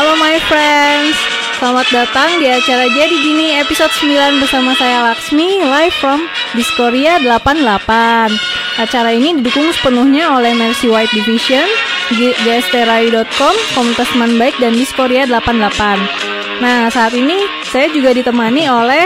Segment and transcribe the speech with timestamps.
[0.00, 1.12] Halo my friends,
[1.60, 6.24] selamat datang di acara Jadi Gini episode 9 bersama saya Laksmi live from
[6.56, 8.80] Diskoria 88.
[8.80, 11.68] Acara ini didukung sepenuhnya oleh Mercy White Division,
[12.16, 16.64] gstrai.com, Komunitas Teman Baik, dan Diskoria 88.
[16.64, 17.36] Nah, saat ini
[17.68, 19.04] saya juga ditemani oleh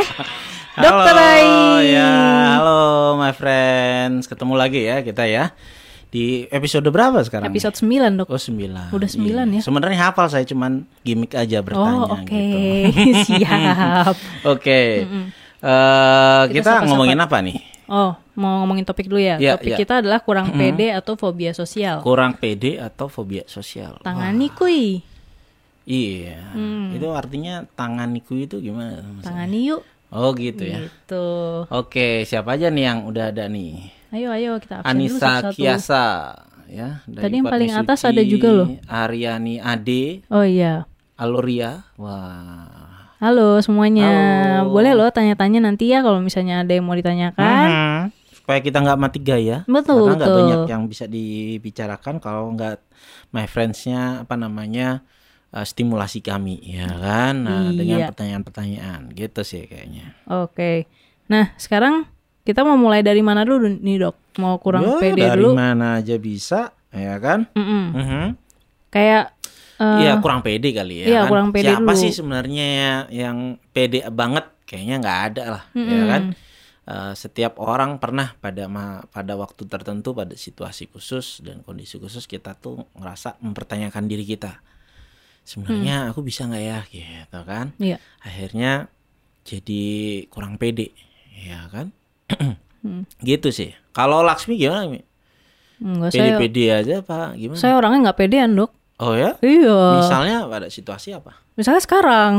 [0.79, 1.91] Dokter Rai.
[1.91, 2.15] ya,
[2.63, 5.51] halo my friends, ketemu lagi ya kita ya
[6.15, 7.51] di episode berapa sekarang?
[7.51, 8.31] Episode 9 dok.
[8.31, 8.95] Oh sembilan.
[8.95, 9.59] Udah sembilan Iya.
[9.59, 9.63] ya?
[9.67, 12.59] Sebenarnya hafal saya cuman gimmick aja bertanya Oh oke, gitu.
[13.27, 14.15] siap.
[14.55, 15.03] Oke.
[15.65, 17.59] Eh, Kita kita, ngomongin apa nih?
[17.91, 19.43] Oh, mau ngomongin topik dulu ya.
[19.43, 19.79] Iya, topik iya.
[19.83, 21.99] kita adalah kurang pede atau fobia sosial.
[22.01, 23.99] Kurang pede atau fobia sosial?
[24.07, 25.03] Tangani kuy,
[25.85, 26.41] Iya.
[26.95, 29.03] Itu artinya tanganiku itu gimana?
[29.03, 29.27] maksudnya?
[29.27, 29.83] tangani yuk.
[30.15, 30.79] Oh gitu ya.
[30.87, 31.27] Gitu.
[31.69, 33.91] Oke, siapa aja nih yang udah ada nih?
[34.15, 35.59] Ayo ayo kita absen dulu Anissa satu-satu.
[35.59, 36.03] Kiasa
[36.65, 38.69] ya dari Tadi yang paling Patni atas Suci, ada juga loh.
[38.87, 40.87] Ariani Ade Oh iya.
[41.15, 44.11] Aloria wah Halo semuanya.
[44.63, 44.71] Halo.
[44.71, 47.67] Boleh loh tanya-tanya nanti ya kalau misalnya ada yang mau ditanyakan.
[47.67, 48.03] Mhm.
[48.35, 52.77] supaya kita nggak mati gaya Betul, karena nggak banyak yang bisa dibicarakan kalau nggak
[53.33, 55.01] my friendsnya apa namanya
[55.49, 58.09] eh, stimulasi kami ya kan nah, dengan Iya.
[58.13, 60.85] pertanyaan-pertanyaan gitu sih kayaknya Oke.
[61.25, 62.05] Nah, sekarang
[62.45, 64.17] kita mau mulai dari mana dulu nih, Dok?
[64.39, 65.57] Mau kurang Ya, pede dari dulu?
[65.57, 67.85] mana aja bisa ya kan Mm-mm.
[67.91, 68.25] Mhm.
[68.91, 69.35] Kayak
[69.83, 71.07] eh, Iya kurang pede kali ya.
[71.07, 71.31] iya, kan?
[71.31, 71.99] kurang pede Siapa dulu.
[71.99, 73.37] sih sebenarnya ya- yang
[73.73, 74.47] pede banget?
[74.65, 76.07] Kayaknya nggak ada lah, ya Mm-mm.
[76.09, 76.23] kan?
[76.85, 82.29] Eh, setiap orang pernah pada ma- pada waktu tertentu pada situasi khusus dan kondisi khusus
[82.29, 84.61] kita tuh ngerasa mempertanyakan diri kita.
[85.45, 87.73] Sebenarnya aku bisa nggak ya, gitu kan?
[87.77, 87.97] Iya.
[88.21, 88.89] Akhirnya
[89.45, 89.85] jadi
[90.29, 90.93] kurang pede,
[91.35, 91.93] ya kan?
[92.85, 93.03] Hmm.
[93.19, 93.73] Gitu sih.
[93.91, 94.85] Kalau Laksmi gimana?
[94.87, 95.01] Mi?
[95.77, 97.35] Enggak saya Pede-pede aja pak?
[97.35, 97.57] Gimana?
[97.57, 98.71] saya orangnya nggak pedean, Dok.
[98.97, 99.35] Oh ya?
[99.41, 99.81] Iya.
[99.99, 101.35] Misalnya pada situasi apa?
[101.55, 102.33] Misalnya sekarang,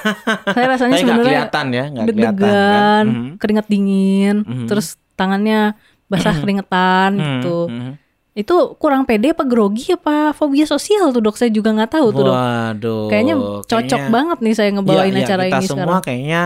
[0.56, 3.04] saya rasanya sebenarnya kelihatan ya, nggak kelihatan deg-degan, kan?
[3.06, 3.30] Mhm.
[3.36, 4.66] keringat dingin, Mhm.
[4.66, 7.58] terus tangannya basah keringetan Mhm, gitu.
[7.66, 7.92] mhm.
[8.32, 11.34] Itu kurang pede apa grogi apa fobia sosial tuh dok?
[11.34, 12.34] Saya juga nggak tahu tuh dok.
[12.34, 13.04] Waduh.
[13.10, 13.34] Kayaknya
[13.66, 16.02] cocok banget nih saya ngebawain iya, acara kita ini semua sekarang.
[16.04, 16.42] kayaknya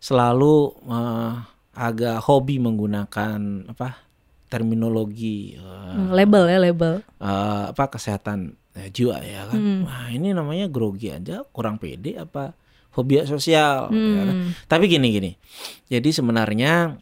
[0.00, 0.54] selalu
[0.88, 1.32] eh,
[1.74, 3.98] agak hobi menggunakan apa
[4.48, 6.92] terminologi Hmm, Label ya label.
[7.16, 9.58] eh, apa kesehatan eh, jiwa ya kan.
[9.58, 9.80] Hmm.
[9.84, 12.54] Wah ini namanya grogi aja kurang pede apa
[12.90, 13.90] fobia sosial.
[13.90, 14.34] ya kan?
[14.34, 14.50] Hmm.
[14.64, 15.32] Tapi gini gini.
[15.86, 16.98] Jadi sebenarnya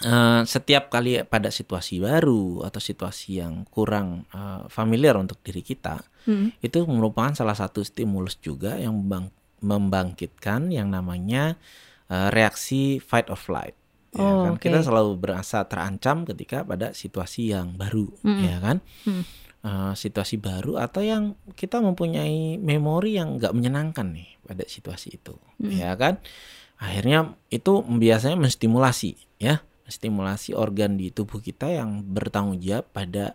[0.00, 6.02] eh, setiap kali pada situasi baru atau situasi yang kurang eh, familiar untuk diri kita,
[6.22, 6.54] Hmm.
[6.58, 11.54] itu merupakan salah satu stimulus juga yang membang- membangkitkan yang namanya
[12.12, 13.72] eh, reaksi fight or flight.
[14.12, 14.52] Ya Oh, kan?
[14.54, 14.60] oke.
[14.60, 18.44] Kita selalu berasa terancam ketika pada situasi yang baru, Mm-mm.
[18.44, 18.84] ya kan?
[19.08, 19.24] Mm.
[19.62, 25.32] Eh, situasi baru atau yang kita mempunyai memori yang nggak menyenangkan nih pada situasi itu,
[25.56, 25.70] Mm.
[25.72, 26.20] ya kan?
[26.76, 33.32] Akhirnya itu biasanya menstimulasi, ya, menstimulasi organ di tubuh kita yang bertanggung jawab pada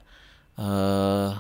[0.58, 1.32] eh,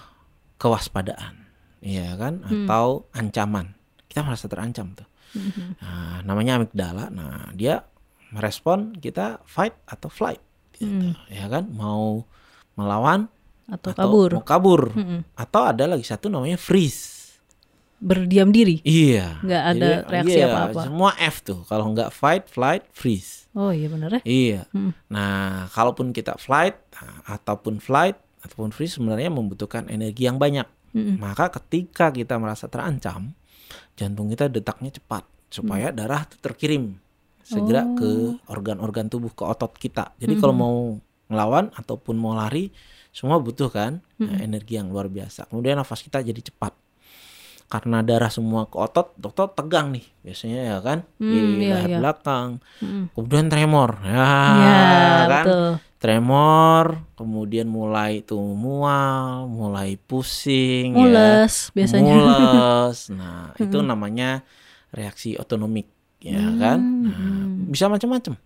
[0.58, 1.46] kewaspadaan,
[1.82, 2.42] ya kan?
[2.42, 2.66] Hmm.
[2.66, 3.74] Atau ancaman.
[4.08, 5.06] Kita merasa terancam tuh.
[5.30, 5.66] Mhm.
[5.78, 7.10] Nah, namanya amigdala.
[7.10, 7.84] Nah, dia
[8.30, 10.40] merespon kita fight atau flight,
[10.74, 11.14] gitu, Hmm.
[11.28, 11.68] ya kan?
[11.70, 12.28] Mau
[12.74, 13.28] melawan
[13.66, 14.30] Atau atau kabur.
[14.34, 15.22] mau kabur Mm-mm.
[15.34, 17.36] atau ada lagi satu namanya freeze
[17.98, 18.78] Berdiam diri.
[18.82, 20.82] iya Nggak ada Jadi, reaksi iya, apa-apa.
[20.84, 24.22] semua F tuh kalau nggak fight flight freeze Oh iya bener ya.
[24.24, 24.92] iya Mm.
[25.08, 25.32] nah
[25.68, 31.18] kalaupun kita flight nah, ataupun flight ataupun freeze sebenarnya membutuhkan energi yang banyak Mm-mm.
[31.18, 33.34] maka ketika kita merasa terancam
[33.98, 36.96] jantung kita detaknya cepat supaya darah tuh terkirim
[37.42, 37.96] segera Oh.
[37.96, 38.10] ke
[38.48, 40.12] organ-organ tubuh ke otot kita.
[40.20, 40.76] Jadi kalau mau
[41.28, 42.70] melawan ataupun mau lari
[43.10, 45.48] semua butuh kan nah, energi yang luar biasa.
[45.48, 46.76] Kemudian nafas kita jadi cepat.
[47.68, 51.04] Karena darah semua ke otot otot tegang nih biasanya ya kan?
[51.20, 52.00] Hmm, di iya, leher iya.
[52.00, 52.50] belakang.
[52.80, 53.04] Mm-mm.
[53.12, 53.92] kemudian tremor.
[54.04, 54.80] Ya, Ya,
[55.28, 55.44] kan?
[55.44, 55.72] betul.
[55.98, 62.14] Tremor kemudian mulai tuh mual mulai pusing ya Mules biasanya.
[62.14, 62.98] mules.
[63.10, 64.46] Nah, itu namanya
[64.90, 66.80] reaksi otonomik, ya Hmm, kan?
[67.04, 68.38] Nah, bisa macam-macam.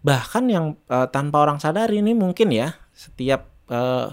[0.00, 4.08] Bahkan yang eh, tanpa orang sadar ini mungkin ya, setiap eh,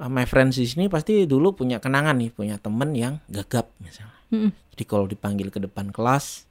[0.00, 4.16] my friends di sini pasti dulu punya kenangan nih, punya temen yang gagap misalnya.
[4.32, 4.50] Mm-mm.
[4.74, 6.50] Jadi kalau dipanggil ke depan kelas,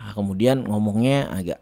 [0.00, 1.60] ah, kemudian ngomongnya agak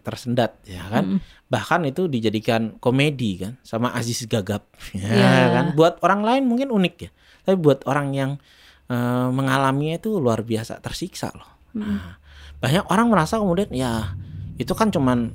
[0.00, 1.18] tersendat, ya kan?
[1.46, 5.32] Bahkan itu dijadikan komedi kan, sama Aziz Gagap, ya Iya.
[5.50, 5.64] kan?
[5.74, 7.10] Buat orang lain mungkin unik ya,
[7.42, 8.30] tapi buat orang yang
[8.86, 11.50] eh, mengalaminya itu luar biasa tersiksa loh.
[11.74, 12.18] Nah,
[12.58, 14.14] banyak orang merasa kemudian ya
[14.54, 15.30] itu kan cuman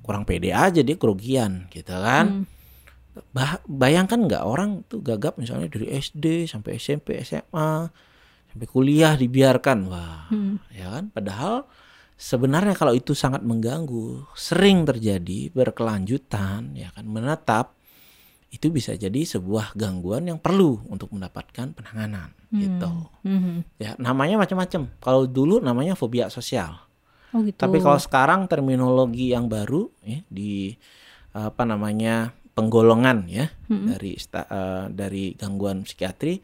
[0.00, 2.44] kurang pede aja dia kerugian gitu kan.
[2.44, 3.24] Mm.
[3.30, 7.92] Bah- bayangkan nggak orang tuh gagap misalnya dari SD sampai SMP SMA
[8.50, 9.78] sampai kuliah dibiarkan.
[9.86, 10.58] Wah, Hmm.
[10.68, 11.12] ya kan?
[11.12, 11.68] Padahal
[12.14, 17.74] sebenarnya kalau itu sangat mengganggu, sering terjadi berkelanjutan, ya kan, menetap
[18.54, 23.10] itu bisa jadi sebuah gangguan yang perlu untuk mendapatkan penanganan gitu.
[23.26, 23.82] Mhm.
[23.82, 24.94] Ya, namanya macam-macam.
[25.02, 26.78] Kalau dulu namanya fobia sosial.
[27.34, 27.58] Oh gitu.
[27.58, 30.70] Tapi kalau sekarang terminologi yang baru ya di
[31.34, 33.50] apa namanya penggolongan ya
[33.90, 36.38] dari sta- eh, dari gangguan psikiatri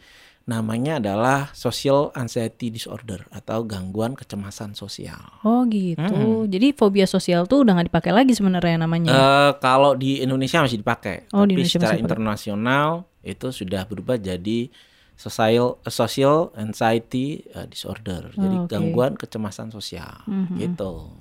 [0.50, 5.22] namanya adalah social anxiety disorder atau gangguan kecemasan sosial.
[5.46, 6.50] Oh gitu.
[6.50, 9.14] Jadi fobia sosial tuh udah nggak dipakai lagi sebenarnya namanya.
[9.14, 12.88] Eh, kalau di Indonesia masih dipakai, Oh, di tapi Indonesia secara internasional
[13.22, 14.66] itu sudah berubah jadi
[15.14, 18.34] social social anxiety eh, disorder.
[18.34, 18.72] Jadi Oh, oke.
[18.72, 20.26] gangguan kecemasan sosial
[20.58, 21.14] gitu.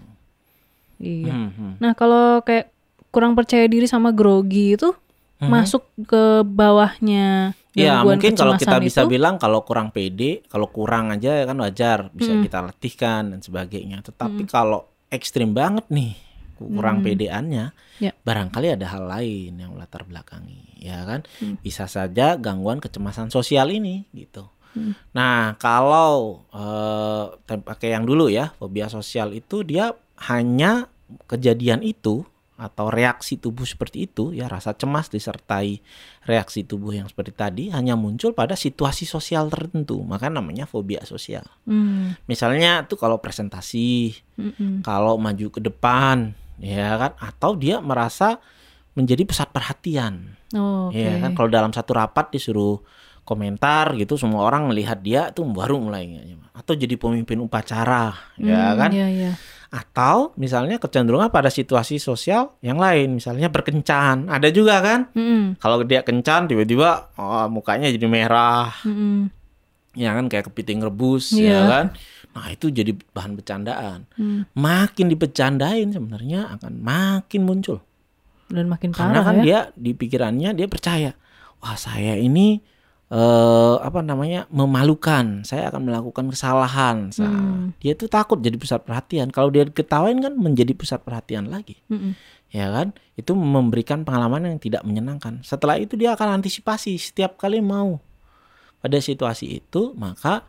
[0.97, 1.31] iya.
[1.47, 1.77] Mhm.
[1.77, 2.73] Nah kalau kayak
[3.13, 4.89] kurang percaya diri sama grogi itu
[5.39, 9.13] masuk ke bawahnya Ya mungkin kalau kita bisa itu?
[9.13, 12.41] bilang kalau kurang pede, kalau kurang aja kan wajar bisa Hmm.
[12.41, 14.01] kita latihkan dan sebagainya.
[14.01, 16.17] Tetapi kalau ekstrim banget nih
[16.57, 18.11] kurang pedeannya, Ya.
[18.19, 21.23] barangkali ada hal lain yang melatar belakangi, ya kan?
[21.37, 21.55] Hmm.
[21.59, 24.49] Bisa saja gangguan kecemasan sosial ini gitu.
[24.73, 24.97] Hmm.
[25.13, 27.25] Nah kalau eh,
[27.59, 29.93] pakai yang dulu ya fobia sosial itu dia
[30.25, 30.89] hanya
[31.25, 32.21] kejadian itu
[32.59, 35.79] atau reaksi tubuh seperti itu ya rasa cemas disertai
[36.23, 41.47] reaksi tubuh yang seperti tadi hanya muncul pada situasi sosial tertentu maka namanya fobia sosial
[41.63, 42.19] Hmm.
[42.27, 44.83] misalnya tuh kalau presentasi Mm-mm.
[44.83, 48.43] kalau maju ke depan ya kan atau dia merasa
[48.93, 50.97] menjadi pusat perhatian Oh, Oke.
[50.97, 52.81] ya kan kalau dalam satu rapat disuruh
[53.21, 56.09] komentar gitu semua orang melihat dia tuh baru mulai
[56.51, 59.31] atau jadi pemimpin upacara ya Hmm, kan Iya iya.
[59.69, 65.57] Atau misalnya kecenderungan pada situasi sosial yang lain misalnya berkencan ada juga kan Mm-mm.
[65.57, 69.29] kalau dia kencan tiba-tiba oh, mukanya jadi merah Mm-mm.
[69.93, 71.53] ya kan kayak kepiting rebus Iya.
[71.53, 71.85] ya kan
[72.29, 74.45] nah itu jadi bahan bercandaan Hmm.
[74.51, 77.81] makin dipecandain sebenarnya akan makin muncul
[78.47, 79.43] Dan makin karena parah kan ya.
[79.43, 81.13] dia di pikirannya dia percaya
[81.57, 82.57] wah saya ini
[83.09, 85.41] eh apa namanya memalukan.
[85.41, 87.73] Saya akan melakukan kesalahan Sa- Hmm.
[87.81, 89.33] dia tuh takut jadi pusat perhatian.
[89.33, 91.81] Kalau dia ketawain kan menjadi pusat perhatian lagi.
[91.89, 92.13] Mm-mm.
[92.49, 92.93] ya kan?
[93.13, 95.41] Itu memberikan pengalaman yang tidak menyenangkan.
[95.41, 97.97] Setelah itu dia akan antisipasi setiap kali mau.
[98.79, 100.45] Pada situasi itu maka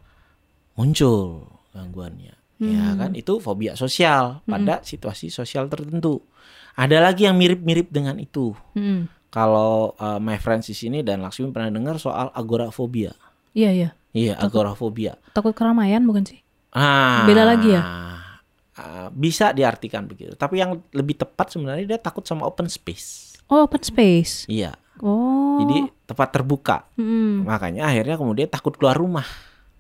[0.76, 2.34] muncul gangguannya.
[2.60, 3.16] Ya kan?
[3.16, 6.20] Itu fobia sosial pada situasi sosial tertentu.
[6.72, 8.52] Ada lagi yang mirip-mirip dengan itu.
[8.76, 9.08] Mm-mm.
[9.30, 13.14] Kalau uh, my friends di sini dan Laksmi pernah dengar soal agorafobia
[13.50, 13.88] Iya iya.
[14.10, 16.40] iya agorafobia Takut keramaian bukan sih?
[16.70, 17.82] ah Beda lagi ya?
[18.76, 23.66] ah, bisa diartikan begitu tapi yang lebih tepat sebenarnya dia takut sama open space Oh
[23.66, 24.46] open space.
[24.46, 25.56] iya Oh.
[25.64, 26.84] Jadi tempat terbuka.
[27.00, 27.48] Mm-mm.
[27.48, 29.24] Makanya akhirnya kemudian takut keluar rumah.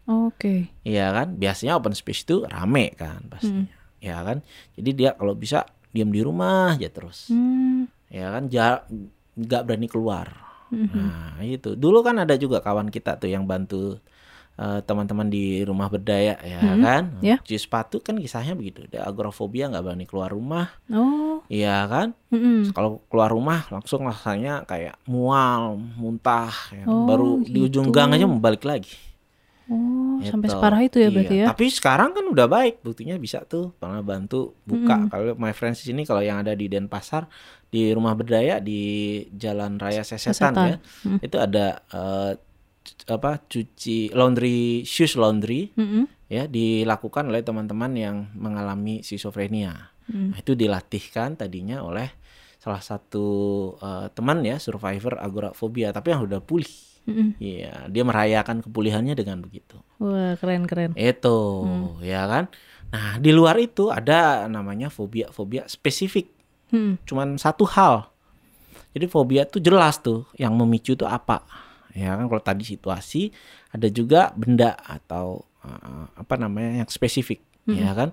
[0.08, 0.72] Oke.
[0.80, 1.36] Iya kan?
[1.36, 3.68] Biasanya open space itu rame kan pastinya.
[4.00, 4.40] Ya kan?
[4.80, 7.28] Jadi dia kalau bisa diam di rumah aja terus.
[7.28, 7.84] Hmm.
[8.08, 8.48] Ya kan?
[8.48, 8.80] Ja-
[9.40, 10.26] nggak berani keluar.
[10.70, 10.94] Mhm.
[10.94, 11.74] Nah, itu.
[11.74, 13.98] Dulu kan ada juga kawan kita tuh yang bantu
[14.60, 16.82] eh, teman-teman di rumah berdaya ya Mhm.
[16.84, 17.02] kan?
[17.24, 17.36] Ya.
[17.40, 18.84] Cuci sepatu kan kisahnya begitu.
[18.86, 20.68] Dia agorafobia nggak berani keluar rumah.
[20.92, 21.40] Oh.
[21.48, 22.12] Iya kan?
[22.28, 22.68] Mm-mm.
[22.76, 26.84] Kalau keluar rumah langsung rasanya kayak mual, muntah, ya.
[26.84, 27.96] Oh, baru di ujung gitu.
[27.96, 28.92] gang aja mau balik lagi.
[29.70, 30.52] Oh, sampai Gitu.
[30.52, 31.46] separah itu ya Iya, berarti ya?
[31.48, 34.96] Tapi sekarang kan udah baik, buktinya bisa tuh pernah bantu buka.
[34.98, 35.08] Mm.
[35.08, 37.30] Kalau my friends di sini kalau yang ada di Denpasar
[37.64, 38.80] di rumah berdaya di
[39.28, 40.66] Jalan Raya Sesetan, Sesetan.
[40.66, 41.18] ya, Mm.
[41.20, 41.66] itu ada
[42.82, 46.10] c- apa cuci laundry shoes laundry Mm-mm.
[46.26, 49.94] ya dilakukan oleh teman-teman yang mengalami schizophrenia.
[50.04, 50.34] Mm.
[50.34, 52.10] Nah, itu dilatihkan tadinya oleh
[52.58, 53.26] salah satu
[53.78, 56.89] eh, teman ya survivor agorafobia tapi yang udah pulih.
[57.38, 59.80] Iya, dia merayakan kepulihannya dengan begitu.
[59.98, 60.92] Wah keren keren.
[60.94, 61.98] Itu, Hmm.
[62.00, 62.44] ya kan?
[62.90, 66.30] Nah, di luar itu ada namanya fobia-fobia spesifik,
[66.70, 66.98] Mm.
[67.02, 68.10] cuman satu hal.
[68.90, 71.42] Jadi fobia tuh jelas tuh yang memicu itu apa.
[71.90, 73.30] Ya kan kalau tadi situasi,
[73.70, 78.10] ada juga benda atau uh, apa namanya yang spesifik, ya kan?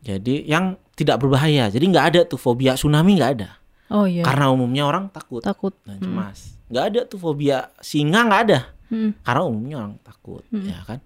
[0.00, 1.68] Jadi yang tidak berbahaya.
[1.68, 3.56] Jadi nggak ada tuh fobia tsunami nggak ada.
[3.92, 4.24] Oh iya.
[4.24, 5.72] Karena umumnya orang takut Takut.
[5.84, 6.56] dan cemas.
[6.74, 8.60] Nggak ada tuh fobia singa nggak ada.
[8.84, 9.16] Mm.
[9.22, 10.98] karena umumnya orang takut ya kan?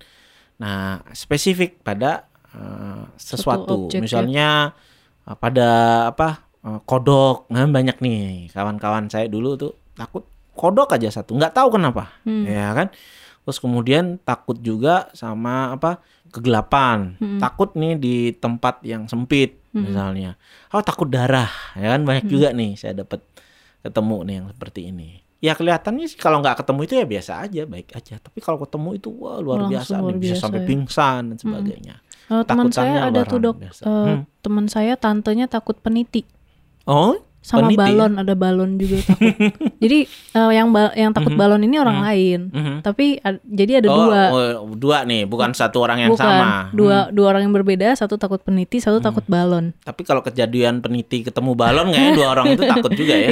[0.59, 3.87] Nah spesifik pada eh, sesuatu.
[3.87, 4.03] objek ya.
[4.03, 4.49] misalnya
[5.23, 5.69] eh, pada
[6.11, 7.47] apa eh, kodok.
[7.49, 11.37] Nah banyak nih kawan-kawan saya dulu tuh takut kodok aja satu.
[11.37, 12.45] Nggak tahu kenapa Hmm.
[12.45, 12.89] ya kan?
[13.45, 17.15] Terus kemudian takut juga sama apa kegelapan.
[17.17, 17.39] Hmm.
[17.39, 20.35] takut nih di tempat yang sempit misalnya.
[20.73, 22.03] Oh takut darah ya kan?
[22.03, 22.33] Banyak Hmm.
[22.33, 23.23] juga nih saya dapat
[23.81, 27.63] ketemu nih yang seperti ini ya kelihatannya sih kalau nggak ketemu itu ya biasa aja,
[27.65, 28.15] baik aja.
[28.17, 30.67] Tapi kalau ketemu itu wah luar Langsung biasa, luar nih, bisa biasa sampai ya.
[30.67, 31.95] pingsan dan sebagainya.
[32.29, 33.83] Eh, teman Takutannya saya ada tuh dok, biasa.
[33.83, 34.21] eh, Hmm.
[34.39, 36.29] teman saya tantenya takut peniti
[36.85, 37.85] Oh, sama peniti ya?
[37.87, 39.33] balon ada balon juga takut.
[39.83, 39.99] jadi
[40.35, 41.41] eh, yang ba- yang takut Mhm.
[41.41, 42.75] balon ini orang lain, Mhm.
[42.83, 44.21] tapi ad- jadi ada oh, dua.
[44.29, 46.69] oh, dua nih, bukan satu orang yang Bukan sama.
[46.71, 47.15] dua Hmm.
[47.15, 49.73] dua orang yang berbeda, satu takut peniti, satu takut balon.
[49.81, 53.31] Tapi kalau kejadian peniti ketemu balon kayaknya dua orang itu takut juga ya.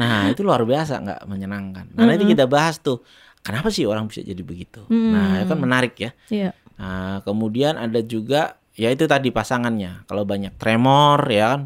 [0.00, 1.92] Nah itu luar biasa nggak menyenangkan.
[1.92, 3.04] Nah nanti kita bahas tuh
[3.40, 4.88] kenapa sih orang bisa jadi begitu.
[4.88, 6.10] Nah itu kan menarik ya.
[6.32, 6.50] Iya.
[6.80, 10.08] Nah kemudian ada juga ya itu tadi pasangannya.
[10.08, 11.62] Kalau banyak tremor ya kan.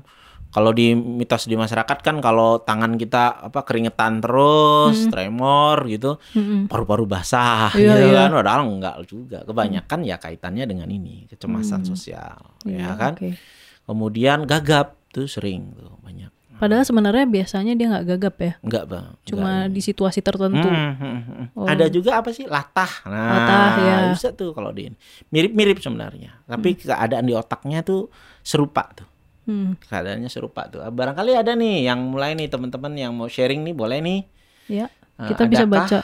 [0.50, 6.70] Kalau di mitos di masyarakat kan kalau tangan kita apa keringetan terus, tremor gitu, Mm-mm.
[6.70, 8.18] paru-paru basah Iya, gitu iya.
[8.22, 8.30] kan.
[8.38, 9.42] Padahal enggak juga.
[9.42, 13.12] Kebanyakan ya kaitannya dengan ini, kecemasan sosial Iya, ya kan.
[13.18, 13.34] oke.
[13.82, 16.30] Kemudian gagap tuh sering tuh banyak.
[16.54, 19.06] Padahal sebenarnya biasanya dia nggak gagap ya, Enggak bang.
[19.22, 20.64] cuma di situasi tertentu.
[20.64, 21.46] Hmm, hmm, hmm.
[21.52, 21.66] Oh.
[21.66, 22.88] Ada juga apa sih latah.
[23.04, 23.96] Nah, Latah, ya.
[24.14, 24.86] bisa tuh kalau di
[25.28, 26.30] mirip-mirip sebenarnya.
[26.44, 28.06] Tapi keadaan di otaknya tuh
[28.40, 29.08] serupa tuh.
[29.44, 30.80] Hmm, Keadaannya serupa tuh.
[30.80, 34.20] Barangkali ada nih yang mulai nih teman-teman yang mau sharing nih boleh nih.
[34.68, 34.86] ya.
[35.20, 35.84] Eh, Kita bisa adakah?
[35.84, 36.00] baca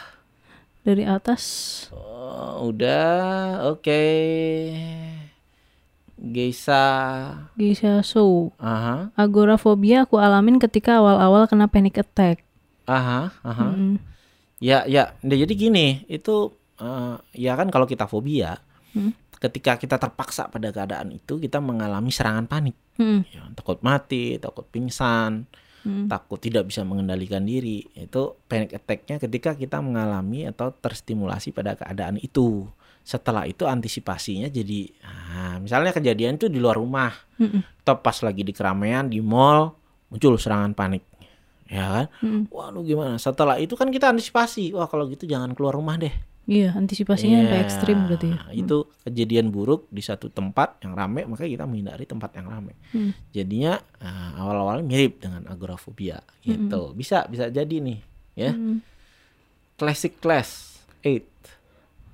[0.82, 1.42] dari atas.
[1.90, 4.02] Oh, udah, oke.
[4.72, 5.19] Geisa,
[6.20, 8.52] Geisha Show.
[8.60, 12.44] aha, Agorafobia aku alamin ketika awal-awal kena panic attack.
[12.84, 13.66] aha, aha.
[13.72, 13.96] Mm.
[14.60, 15.16] Ya, ya.
[15.24, 18.60] Nah, jadi gini, itu eh, ya kan kalau kita fobia,
[18.92, 19.14] Hmm.
[19.38, 22.76] ketika kita terpaksa pada keadaan itu, kita mengalami serangan panik.
[22.98, 23.20] Mm.
[23.30, 25.46] Ya, takut mati, takut pingsan,
[25.80, 26.12] Mm.
[26.12, 27.88] takut tidak bisa mengendalikan diri.
[27.94, 32.68] Itu panic attack-nya ketika kita mengalami atau terstimulasi pada keadaan itu.
[33.10, 37.10] Setelah itu antisipasinya jadi, ah, misalnya kejadian itu di luar rumah,
[37.42, 37.82] Mm-mm.
[37.82, 39.74] atau pas lagi di keramaian di mall
[40.14, 41.02] muncul serangan panik,
[41.66, 42.06] ya kan?
[42.22, 42.42] Mm.
[42.54, 43.18] Waduh gimana?
[43.18, 46.14] Setelah itu kan kita antisipasi, wah kalau gitu jangan keluar rumah deh.
[46.50, 48.40] Iya, antisipasinya sampai Iya, ekstrim berarti ya.
[48.50, 52.74] Itu kejadian buruk di satu tempat yang rame, maka kita menghindari tempat yang rame.
[52.90, 53.14] Hmm.
[53.30, 56.90] Jadinya ah, awal-awal mirip dengan agorafobia gitu.
[56.94, 57.98] Bisa bisa jadi nih,
[58.34, 58.50] ya.
[58.50, 58.82] Hmm.
[59.78, 61.29] Classic class 8.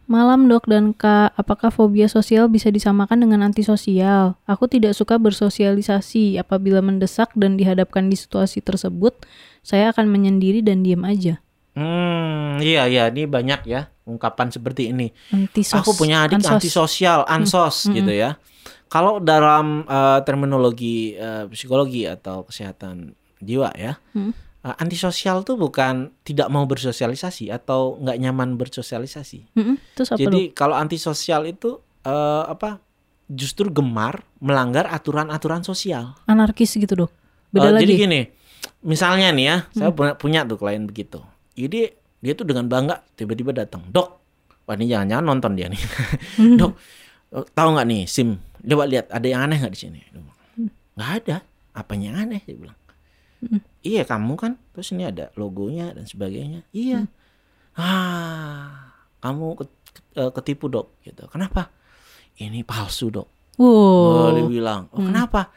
[0.06, 4.38] Malam dok dan kak, apakah fobia sosial bisa disamakan dengan antisosial?
[4.46, 6.38] Aku tidak suka bersosialisasi.
[6.38, 9.26] Apabila mendesak dan dihadapkan di situasi tersebut,
[9.66, 11.42] saya akan menyendiri dan diam aja.
[11.74, 15.10] Hmm, iya iya, ini banyak ya ungkapan seperti ini.
[15.34, 15.82] Antisos.
[15.82, 16.62] Aku punya adik ansos.
[16.62, 18.38] antisosial, ansos gitu ya.
[18.86, 24.32] Kalau dalam eh, terminologi eh, psikologi atau kesehatan jiwa ya, Hmm.
[24.66, 29.54] Eh, antisosial tuh bukan tidak mau bersosialisasi atau nggak nyaman bersosialisasi.
[29.94, 30.54] Terus apa Jadi dok?
[30.54, 32.82] kalau antisosial itu eh, apa?
[33.26, 36.14] Justru gemar melanggar aturan-aturan sosial.
[36.26, 37.10] Anarkis gitu dok?
[37.50, 37.82] Beda Eh, lagi.
[37.82, 38.20] Jadi gini,
[38.82, 41.18] misalnya nih ya, saya punya, punya tuh klien begitu.
[41.58, 44.08] Jadi dia tuh dengan bangga tiba-tiba datang, dok,
[44.62, 45.78] wah ini jangan-jangan nonton dia nih,
[46.60, 46.72] dok,
[47.32, 50.00] eh, tahu nggak nih sim, coba lihat ada yang aneh nggak di sini?
[50.06, 50.30] Bilang,
[50.96, 51.36] Nggak ada,
[51.74, 52.40] apanya yang aneh?
[52.46, 52.78] Dia bilang,
[53.80, 57.06] iya kamu kan, terus ini ada logonya dan sebagainya, iya,
[57.76, 59.56] ah, kamu
[60.14, 61.28] eh, ketipu dok, gitu.
[61.28, 61.68] Kenapa?
[62.36, 63.28] Ini palsu dok.
[63.56, 64.36] Oh, Wow.
[64.36, 65.48] dia bilang, oh, kenapa?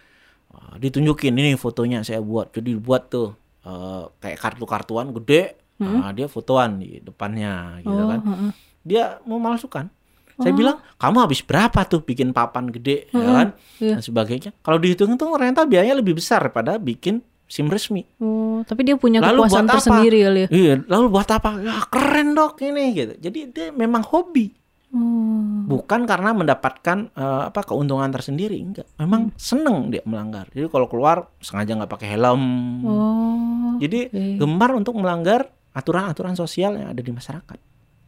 [0.50, 2.56] Wah, ditunjukin ini fotonya saya buat.
[2.56, 5.60] Jadi buat tuh eh, kayak kartu-kartuan gede.
[5.80, 8.20] Nah, dia fotoan di depannya gitu Oh, kan.
[8.20, 8.52] heeh.
[8.84, 9.88] Dia mau malsukan.
[10.40, 13.48] Saya bilang, kamu habis berapa tuh bikin papan gede ya kan?
[13.80, 14.00] Iya.
[14.00, 14.52] Dan sebagainya.
[14.60, 18.06] Kalau dihitung tuh ternyata biayanya lebih besar daripada bikin SIM resmi.
[18.22, 19.74] Oh, tapi dia punya Lalu buat apa?
[19.76, 20.48] tersendiri kali ya.
[20.48, 21.50] Iya, lalu buat apa?
[21.60, 23.14] Ya keren dok ini gitu.
[23.18, 24.54] Jadi dia memang hobi.
[24.90, 25.70] Oh.
[25.70, 31.30] bukan karena mendapatkan eh, apa keuntungan tersendiri enggak memang seneng dia melanggar jadi kalau keluar
[31.38, 32.42] sengaja nggak pakai helm
[32.82, 33.78] Oh.
[33.78, 34.42] jadi oke.
[34.42, 35.46] gemar untuk melanggar
[35.78, 37.58] aturan-aturan sosial yang ada di masyarakat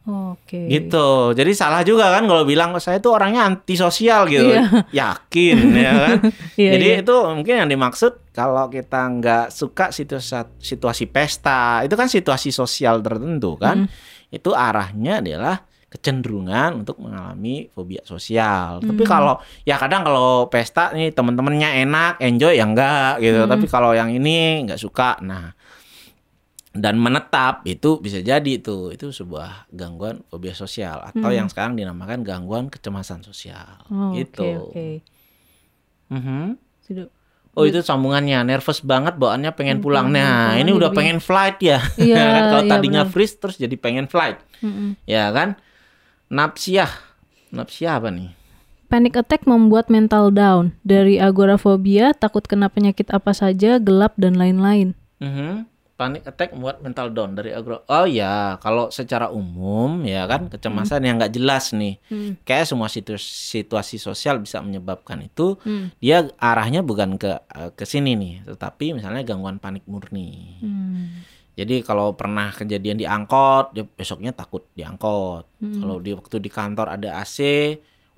[0.02, 0.66] Oke.
[0.66, 4.82] gitu jadi salah juga kan kalau bilang saya itu orangnya antisosial gitu Iya.
[4.90, 6.18] yakin ya kan
[6.58, 7.02] Iya, jadi iya.
[7.06, 12.98] itu mungkin yang dimaksud kalau kita nggak suka situasi situasi pesta itu kan situasi sosial
[12.98, 13.86] tertentu kan
[14.34, 18.80] itu arahnya adalah kecenderungan untuk mengalami fobia sosial.
[18.80, 19.36] Tapi kalau
[19.68, 23.44] ya kadang kalau pesta nih temen-temennya enak, enjoy ya enggak gitu.
[23.44, 25.52] Tapi kalau yang ini nggak suka, nah
[26.72, 32.24] dan menetap itu bisa jadi itu itu sebuah gangguan fobia sosial atau yang sekarang dinamakan
[32.24, 34.72] gangguan kecemasan sosial Oh, gitu.
[34.72, 34.86] Oke, oke.
[36.12, 36.56] Mhm.
[36.80, 37.06] Sudah.
[37.52, 40.08] Oh itu sambungannya nervous banget bawaannya pengen pulang.
[40.08, 41.78] pengen Nah pulang ini jadi udah pengen flight ya.
[42.00, 43.12] Iya, Kan Kalau iya, tadinya benar.
[43.12, 44.96] freeze terus jadi pengen flight, Mm-mm.
[45.04, 45.60] ya kan?
[46.32, 46.88] Napsiah,
[47.52, 48.32] napsiah apa nih?
[48.88, 50.72] Panic attack membuat mental down.
[50.80, 54.96] Dari agorafobia, takut kena penyakit apa saja, gelap dan lain-lain.
[55.20, 55.68] Mhm.
[56.02, 57.86] Panic attack membuat mental down dari agro.
[57.86, 62.02] Oh ya, kalau secara umum ya kan kecemasan yang nggak jelas nih.
[62.10, 62.34] Hmm.
[62.42, 65.54] Kayak semua situ- situasi sosial bisa menyebabkan itu.
[65.62, 65.94] Hmm.
[66.02, 70.58] Dia arahnya bukan ke eh, ke sini nih, tetapi misalnya gangguan panik murni.
[70.58, 71.22] Hmm.
[71.54, 75.46] Jadi kalau pernah kejadian di angkot, dia besoknya takut di angkot.
[75.62, 75.78] Hmm.
[75.78, 77.38] Kalau di waktu di kantor ada AC,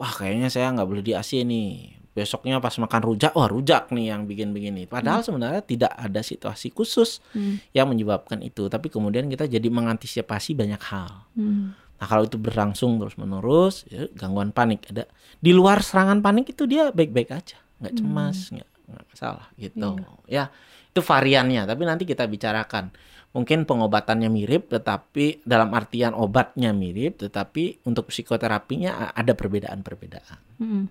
[0.00, 1.93] wah kayaknya saya nggak boleh di AC nih.
[2.14, 4.87] Besoknya pas makan rujak, wah rujak nih yang bikin begini.
[4.87, 7.59] Padahal sebenarnya tidak ada situasi khusus Hmm.
[7.75, 8.71] yang menyebabkan itu.
[8.71, 11.26] Tapi kemudian kita jadi mengantisipasi banyak hal.
[11.35, 11.75] Hmm.
[11.75, 15.11] Nah kalau itu berlangsung terus menerus, ya, gangguan panik ada.
[15.42, 19.99] Di luar serangan panik itu dia baik-baik aja, nggak cemas, nggak nggak masalah gitu.
[20.30, 20.54] Ya
[20.94, 21.66] itu variannya.
[21.66, 22.94] Tapi nanti kita bicarakan.
[23.35, 30.38] Mungkin pengobatannya mirip, tetapi dalam artian obatnya mirip, tetapi untuk psikoterapinya ada perbedaan-perbedaan.
[30.62, 30.87] Hmm.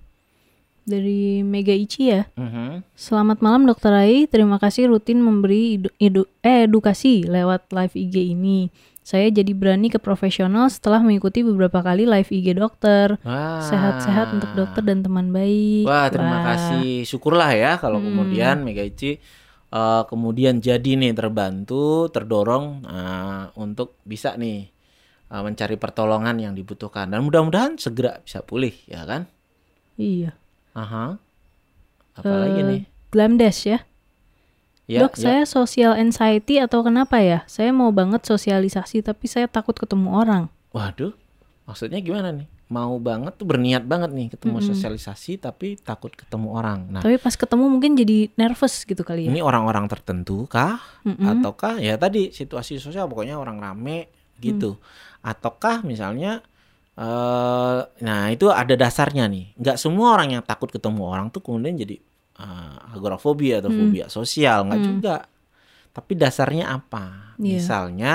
[0.83, 2.27] Dari Mega Ichi ya.
[2.35, 2.83] Mhm.
[2.91, 8.35] Selamat malam Dokter Rai, terima kasih rutin memberi edu- edu- eh, edukasi lewat live IG
[8.35, 8.67] ini.
[8.99, 13.15] Saya jadi berani ke profesional setelah mengikuti beberapa kali live IG dokter.
[13.23, 13.63] Wah.
[13.63, 15.87] Sehat-sehat untuk dokter dan teman baik.
[15.87, 16.45] Wah, terima Wah.
[16.51, 17.03] kasih.
[17.03, 18.07] Syukurlah ya kalau Hmm.
[18.11, 19.19] kemudian Megaichi
[19.73, 24.67] eh, kemudian jadi nih terbantu, terdorong eh, untuk bisa nih
[25.31, 29.31] eh, mencari pertolongan yang dibutuhkan dan mudah-mudahan segera bisa pulih ya kan?
[29.95, 30.35] Iya.
[30.74, 31.18] Aha.
[32.13, 32.82] Apalagi Eh, nih?
[33.10, 33.80] Glamdes ya.
[34.84, 35.22] Ya, Dok, ya.
[35.22, 37.48] saya social anxiety atau kenapa ya?
[37.48, 40.51] Saya mau banget sosialisasi tapi saya takut ketemu orang.
[40.70, 41.15] Waduh.
[41.63, 42.46] Maksudnya gimana nih?
[42.68, 46.89] Mau banget tuh berniat banget nih ketemu sosialisasi tapi takut ketemu orang.
[46.89, 49.32] Nah, Tapi pas ketemu mungkin jadi nervous gitu kali ya.
[49.32, 50.82] ini orang-orang tertentu kah?
[51.06, 51.22] Mm-mm.
[51.24, 54.10] ataukah ya tadi situasi sosial pokoknya orang rame
[54.42, 54.75] gitu
[55.22, 56.42] ataukah misalnya
[56.93, 59.57] eh nah itu ada dasarnya nih.
[59.57, 61.97] Nggak semua orang yang takut ketemu orang tuh kemudian jadi
[62.38, 64.69] eh, agorafobia atau fobia sosial.
[64.69, 65.15] Nggak juga.
[65.93, 67.33] Tapi dasarnya apa?
[67.41, 67.57] Iya.
[67.57, 68.13] misalnya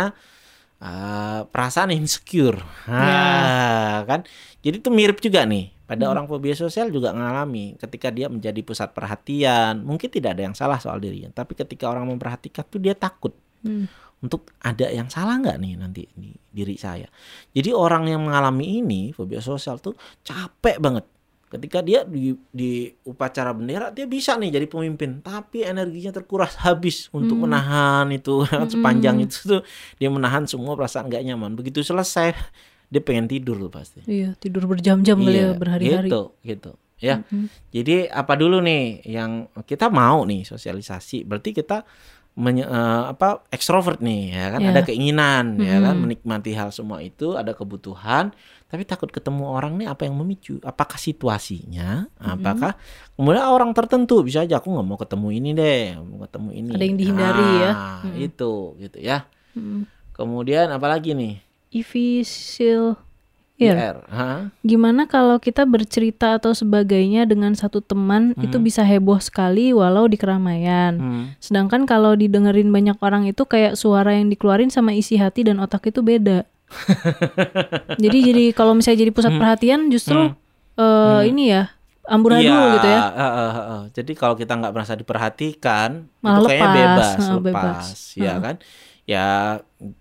[0.78, 2.62] eh, perasaan insecure.
[2.86, 4.22] Ah, kan?
[4.62, 5.74] Jadi itu mirip juga nih.
[5.88, 10.52] Pada orang fobia sosial juga mengalami ketika dia menjadi pusat perhatian mungkin tidak ada yang
[10.52, 11.32] salah soal dirinya.
[11.32, 13.32] Tapi ketika orang memperhatikan tuh dia takut.
[13.64, 13.88] Hmm.
[14.18, 17.06] Untuk ada yang salah nggak nih nanti di diri saya.
[17.54, 19.94] Jadi orang yang mengalami ini fobia sosial tuh
[20.26, 21.06] capek banget.
[21.48, 27.08] Ketika dia di, di upacara bendera dia bisa nih jadi pemimpin, tapi energinya terkuras habis
[27.08, 29.62] untuk menahan itu sepanjang itu tuh
[29.96, 31.56] dia menahan semua perasaan nggak nyaman.
[31.56, 32.36] Begitu selesai
[32.92, 34.04] dia pengen tidur tuh pasti.
[34.04, 36.10] Iya, tidur berjam-jam kali ya berhari-hari.
[36.10, 36.72] Gitu, gitu.
[36.98, 37.22] Ya.
[37.70, 41.22] Jadi apa dulu nih yang kita mau nih sosialisasi?
[41.22, 41.86] Berarti kita
[42.38, 44.60] menye- eh, apa ekstrovert nih ya kan?
[44.62, 44.70] Iya.
[44.70, 45.94] ada keinginan ya kan?
[45.98, 48.30] Menikmati hal semua itu ada kebutuhan
[48.68, 50.62] tapi takut ketemu orang nih apa yang memicu?
[50.62, 52.06] Apakah situasinya?
[52.20, 52.78] Apakah
[53.16, 54.22] kemudian orang tertentu?
[54.22, 56.70] Bisa aja aku nggak mau ketemu ini deh mau ketemu ini.
[56.78, 57.72] Ada yang dihindari ya.
[57.74, 59.18] Ah, itu gitu ya.
[59.58, 59.90] Mm.
[60.14, 61.34] kemudian apalagi nih?
[62.94, 63.07] Iya.
[63.60, 64.54] IR Hah?
[64.60, 70.14] Gimana kalau kita bercerita atau sebagainya dengan satu teman itu bisa heboh sekali walau di
[70.14, 70.94] keramaian.
[70.94, 71.24] Hmm.
[71.38, 75.86] Sedangkan kalau didengerin banyak orang itu kayak suara yang dikeluarin sama isi hati dan otak
[75.86, 76.46] itu beda.
[77.96, 80.32] jadi jadi kalau misalnya jadi pusat perhatian justru
[80.74, 81.72] eh, ini ya
[82.04, 83.00] amburadul Iya, gitu ya.
[83.00, 83.82] eh, eh, eh, eh.
[83.92, 87.86] Jadi kalau kita nggak merasa diperhatikan, Malah itu kayaknya lepas, bebas, eh, lepas, bebas.
[88.16, 88.54] ya kan?
[89.04, 89.26] Ya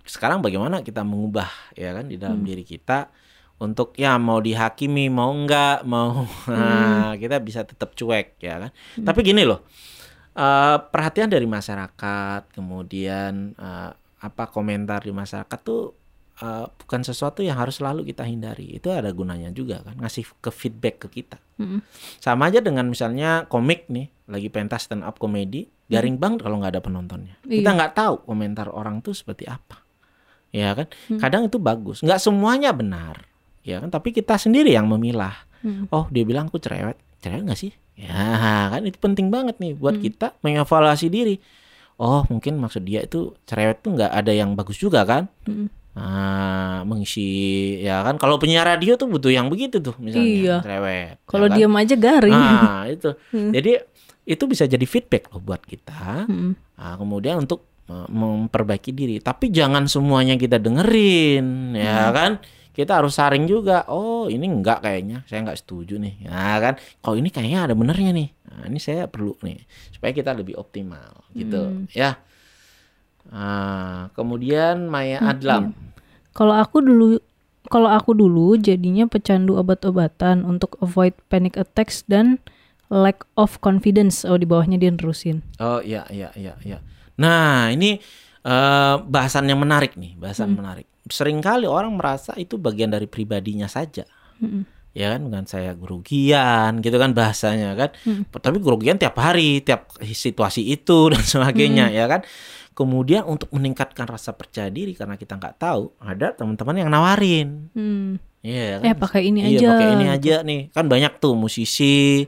[0.04, 2.48] sekarang bagaimana kita mengubah ya kan di dalam Hmm.
[2.48, 3.08] diri kita
[3.58, 6.54] untuk ya mau dihakimi mau enggak mau Hmm.
[6.54, 8.72] nah, kita bisa tetap cuek ya kan.
[8.98, 9.66] Tapi gini loh,
[10.34, 15.94] eh, perhatian dari masyarakat, kemudian eh, apa komentar di masyarakat tuh
[16.38, 18.78] eh, bukan sesuatu yang harus selalu kita hindari.
[18.78, 21.42] Itu ada gunanya juga kan, ngasih ke feedback ke kita.
[21.58, 21.82] Mm-mm.
[22.22, 26.78] Sama aja dengan misalnya komik nih, lagi pentas stand up komedi, garing banget kalau nggak
[26.78, 27.42] ada penontonnya.
[27.42, 27.74] Kita Iya.
[27.74, 29.82] nggak tahu komentar orang tuh seperti apa,
[30.54, 30.86] ya kan?
[31.18, 33.26] Kadang itu bagus, nggak semuanya benar,
[33.68, 33.92] ya kan?
[33.92, 35.36] Tapi kita sendiri yang memilah.
[35.60, 35.92] Hmm.
[35.92, 37.76] Oh dia bilang aku cerewet, cerewet nggak sih?
[37.98, 38.16] Ya
[38.70, 41.36] kan itu penting banget nih buat kita mengevaluasi diri.
[41.98, 45.28] Oh mungkin maksud dia itu cerewet tuh nggak ada yang bagus juga kan?
[45.44, 45.68] Mm.
[45.98, 47.26] Nah, mengisi
[47.82, 50.56] ya kan kalau penyiar radio tuh butuh yang begitu tuh misalnya Iya.
[50.62, 51.18] cerewet.
[51.18, 51.56] ya Kalau kan?
[51.58, 52.38] diam aja garing.
[52.38, 53.10] Nah, itu.
[53.58, 53.72] Jadi
[54.28, 56.30] itu bisa jadi feedback loh buat kita.
[56.30, 56.54] Mm.
[56.54, 59.18] Nah, kemudian untuk memperbaiki diri.
[59.18, 62.38] Tapi jangan semuanya kita dengerin, ya kan?
[62.78, 63.90] Kita harus saring juga.
[63.90, 65.26] Oh, ini enggak kayaknya.
[65.26, 66.30] Saya enggak setuju nih.
[66.30, 66.74] Nah, kan?
[67.02, 68.30] Kalau ini kayaknya ada benernya nih.
[68.54, 72.22] Nah, ini saya perlu nih supaya kita lebih optimal gitu, ya.
[73.34, 75.74] Ah, kemudian Maya Adlam.
[76.38, 77.18] Kalau aku dulu
[77.68, 82.40] kalau aku dulu jadinya pecandu obat-obatan untuk avoid panic attacks dan
[82.88, 84.24] lack of confidence.
[84.24, 85.44] Oh, di bawahnya dia nerusin.
[85.60, 86.80] Oh iya iya iya iya.
[87.20, 88.00] Nah ini
[88.48, 90.88] eh bahasan yang menarik nih, bahasan menarik.
[91.08, 94.06] Seringkali orang merasa itu bagian dari pribadinya saja.
[94.44, 94.64] Mm-mm.
[94.98, 97.90] Ya kan dengan saya kerugian gitu kan bahasanya kan.
[98.34, 102.26] Tapi kerugian tiap hari, tiap situasi itu dan sebagainya ya kan.
[102.78, 107.74] Kemudian untuk meningkatkan rasa percaya diri karena kita nggak tahu, ada teman-teman yang nawarin.
[107.74, 108.22] Hmm.
[108.40, 109.02] Iya Eh kan.
[109.02, 109.68] pakai ini iya, aja.
[109.72, 110.62] pakai ini aja nih.
[110.70, 112.24] Kan banyak tuh musisi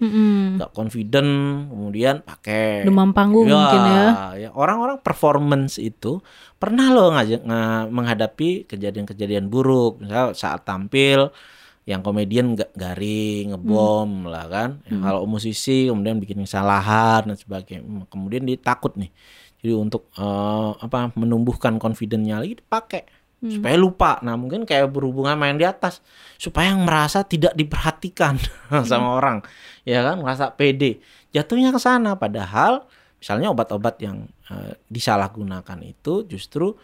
[0.55, 1.31] nggak confident
[1.69, 4.05] kemudian pakai Demam panggung mungkin ya.
[4.35, 6.19] ya orang-orang performance itu
[6.55, 7.41] pernah loh ngajak
[7.87, 11.31] menghadapi kejadian-kejadian buruk misal saat tampil
[11.85, 14.27] yang komedian nggak garing ngebom Hmm.
[14.27, 19.09] lah kan Ya, kalau musisi kemudian bikin kesalahan dan sebagainya Hmm, kemudian dia takut nih
[19.57, 23.07] jadi untuk eh, apa menumbuhkan confidence-nya lagi dipakai
[23.39, 23.55] Hmm.
[23.55, 24.19] supaya lupa.
[24.19, 26.03] Nah mungkin kayak berhubungan main di atas.
[26.35, 28.35] Supaya yang merasa tidak diperhatikan
[28.89, 29.39] sama orang.
[29.81, 30.19] Ya kan?
[30.19, 30.99] Merasa pede.
[31.29, 32.13] Jatuhnya ke sana.
[32.13, 32.83] Padahal
[33.15, 36.75] misalnya obat-obat yang eh, disalahgunakan itu justru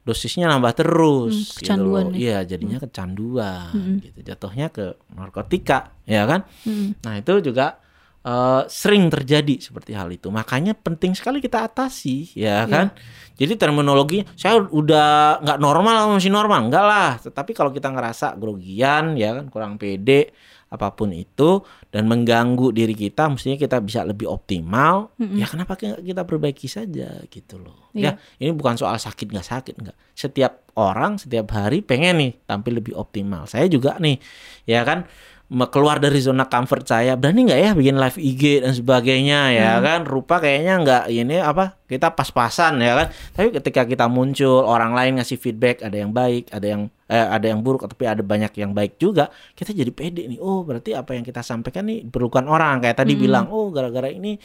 [0.00, 2.16] dosisnya nambah terus Hmm, gitu kecanduan ya.
[2.16, 3.70] iya jadinya kecanduan
[4.00, 4.18] gitu.
[4.24, 6.42] Jatuhnya ke narkotika ya kan?
[6.64, 6.96] Mm-mm.
[7.00, 7.78] nah itu juga
[8.24, 10.28] eh, sering terjadi seperti hal itu.
[10.28, 12.92] Makanya penting sekali kita atasi ya kan?
[13.40, 16.68] Jadi terminologi saya udah nggak normal masih normal.
[16.68, 17.10] Enggak lah.
[17.16, 20.32] Tetapi kalau kita ngerasa grogian ya kan kurang pede
[20.70, 26.22] apa pun itu dan mengganggu diri kita mestinya kita bisa lebih optimal ya kenapa kita
[26.22, 27.90] perbaiki saja gitu loh.
[27.90, 28.14] Iya.
[28.38, 29.96] ya ini bukan soal sakit nggak sakit nggak.
[30.14, 33.50] Setiap orang setiap hari pengen nih tampil lebih optimal.
[33.50, 34.22] Saya juga nih
[34.62, 35.10] ya kan
[35.50, 40.06] keluar dari zona comfort saya berani nggak ya bikin live IG dan sebagainya ya kan?
[40.06, 43.06] Rupa kayaknya nggak ini apa kita pas-pasan ya kan?
[43.34, 47.50] Tapi ketika kita muncul orang lain ngasih feedback ada yang baik ada yang eh, ada
[47.50, 50.38] yang buruk tapi ada banyak yang baik juga kita jadi pede nih.
[50.38, 52.78] Oh berarti apa yang kita sampaikan nih diperlukan orang.
[52.78, 54.38] Kayak tadi bilang oh gara-gara ini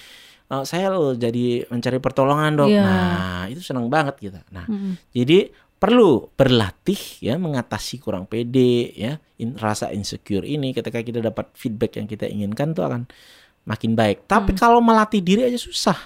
[0.50, 2.82] eh, saya loh jadi mencari pertolongan dok Iya.
[2.82, 4.41] nah itu senang banget kita.
[4.50, 4.98] Nah Mm-mm.
[5.13, 5.54] jadi
[5.86, 12.02] perlu berlatih ya mengatasi kurang pede ya in- rasa insecure ini ketika kita dapat feedback
[12.02, 13.06] yang kita inginkan tuh akan
[13.69, 14.26] makin baik.
[14.26, 15.98] Tapi kalau melatih diri aja susah.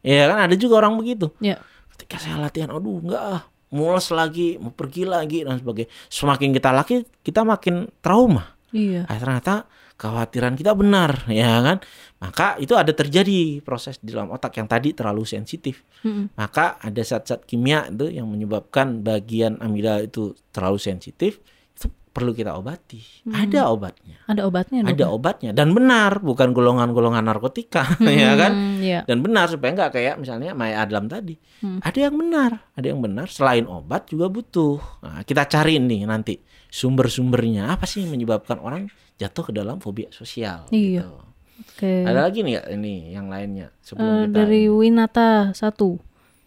[0.00, 1.28] Ya kan ada juga orang begitu.
[1.36, 1.60] Ya.
[1.92, 5.92] Ketika saya latihan aduh enggak ah mules lagi, mau pergi lagi dan sebagainya.
[6.08, 8.56] Semakin kita laki kita makin trauma.
[8.72, 9.04] Iya.
[9.04, 9.68] Ternyata
[10.00, 11.78] kekhawatiran kita benar ya kan.
[12.18, 16.32] Maka itu ada terjadi proses di dalam otak yang tadi terlalu sensitif Mm-mm.
[16.34, 22.52] maka ada zat-zat kimia itu yang menyebabkan bagian amigdala itu terlalu sensitif itu perlu kita
[22.52, 24.90] obati ada obatnya Ada obatnya dok.
[24.90, 29.00] ada obatnya dan benar bukan golongan-golongan narkotika ya kan Hmm, Iya.
[29.04, 31.80] dan benar supaya nggak kayak misalnya Maya Adlam tadi Hmm.
[31.80, 36.36] ada yang benar ada yang benar selain obat juga butuh nah, kita cari nih nanti
[36.84, 41.04] sumber-sumbernya apa sih yang menyebabkan orang jatuh ke dalam fobia sosial Iya.
[41.04, 41.12] gitu.
[41.60, 42.08] Oke.
[42.08, 46.00] ada lagi nih nggak ini yang lainnya sebelum kita dari Winata satu.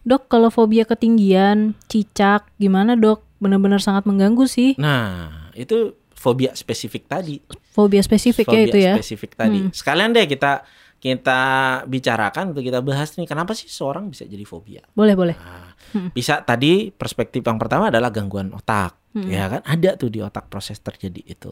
[0.03, 3.23] Dok, kalau fobia ketinggian, cicak, gimana dok?
[3.39, 4.75] Benar-benar sangat mengganggu sih.
[4.75, 7.39] Nah, itu fobia spesifik tadi.
[7.71, 8.93] Fobia spesifik ya fobia itu ya.
[8.99, 9.59] spesifik tadi.
[9.71, 10.67] Sekalian deh kita
[11.03, 11.41] kita
[11.83, 14.87] bicarakan atau kita bahas nih kenapa sih seorang bisa jadi fobia.
[14.95, 15.35] Boleh boleh.
[15.35, 15.75] Nah,
[16.15, 19.11] Bisa tadi perspektif yang pertama adalah gangguan otak.
[19.27, 21.51] Ya kan ada tuh di otak proses terjadi itu.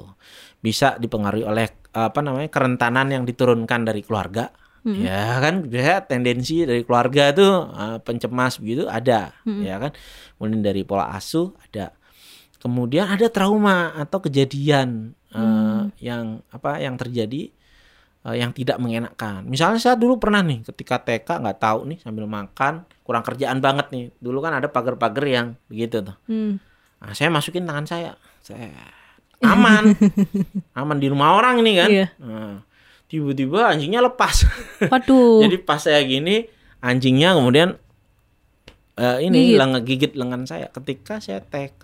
[0.63, 4.55] Bisa dipengaruhi oleh apa namanya kerentanan yang diturunkan dari keluarga.
[4.87, 9.35] Ya kan biasa tendensi dari keluarga tuh eh, pencemas begitu ada,
[9.67, 9.91] ya kan.
[10.39, 11.91] Kemudian dari pola asuh ada.
[12.57, 17.51] Kemudian ada trauma atau kejadian eh, yang apa yang terjadi
[18.27, 19.45] eh, yang tidak mengenakan.
[19.47, 23.89] Misalnya saya dulu pernah nih ketika TK nggak tahu nih sambil makan kurang kerjaan banget
[23.91, 24.03] nih.
[24.21, 26.15] Dulu kan ada pagar-pagar yang begitu tuh.
[26.29, 26.61] Hmm.
[27.01, 28.11] Nah, saya masukin tangan saya.
[28.45, 28.69] Saya
[29.41, 29.97] aman.
[30.79, 31.89] aman di rumah orang ini kan.
[31.89, 32.07] Iya.
[32.21, 32.61] Nah,
[33.09, 34.45] tiba-tiba anjingnya lepas.
[34.87, 35.41] Waduh.
[35.45, 36.45] Jadi pas saya gini
[36.81, 37.77] anjingnya kemudian
[38.97, 39.59] eh, ini Gigit.
[39.59, 41.83] lengan gigit lengan saya ketika saya TK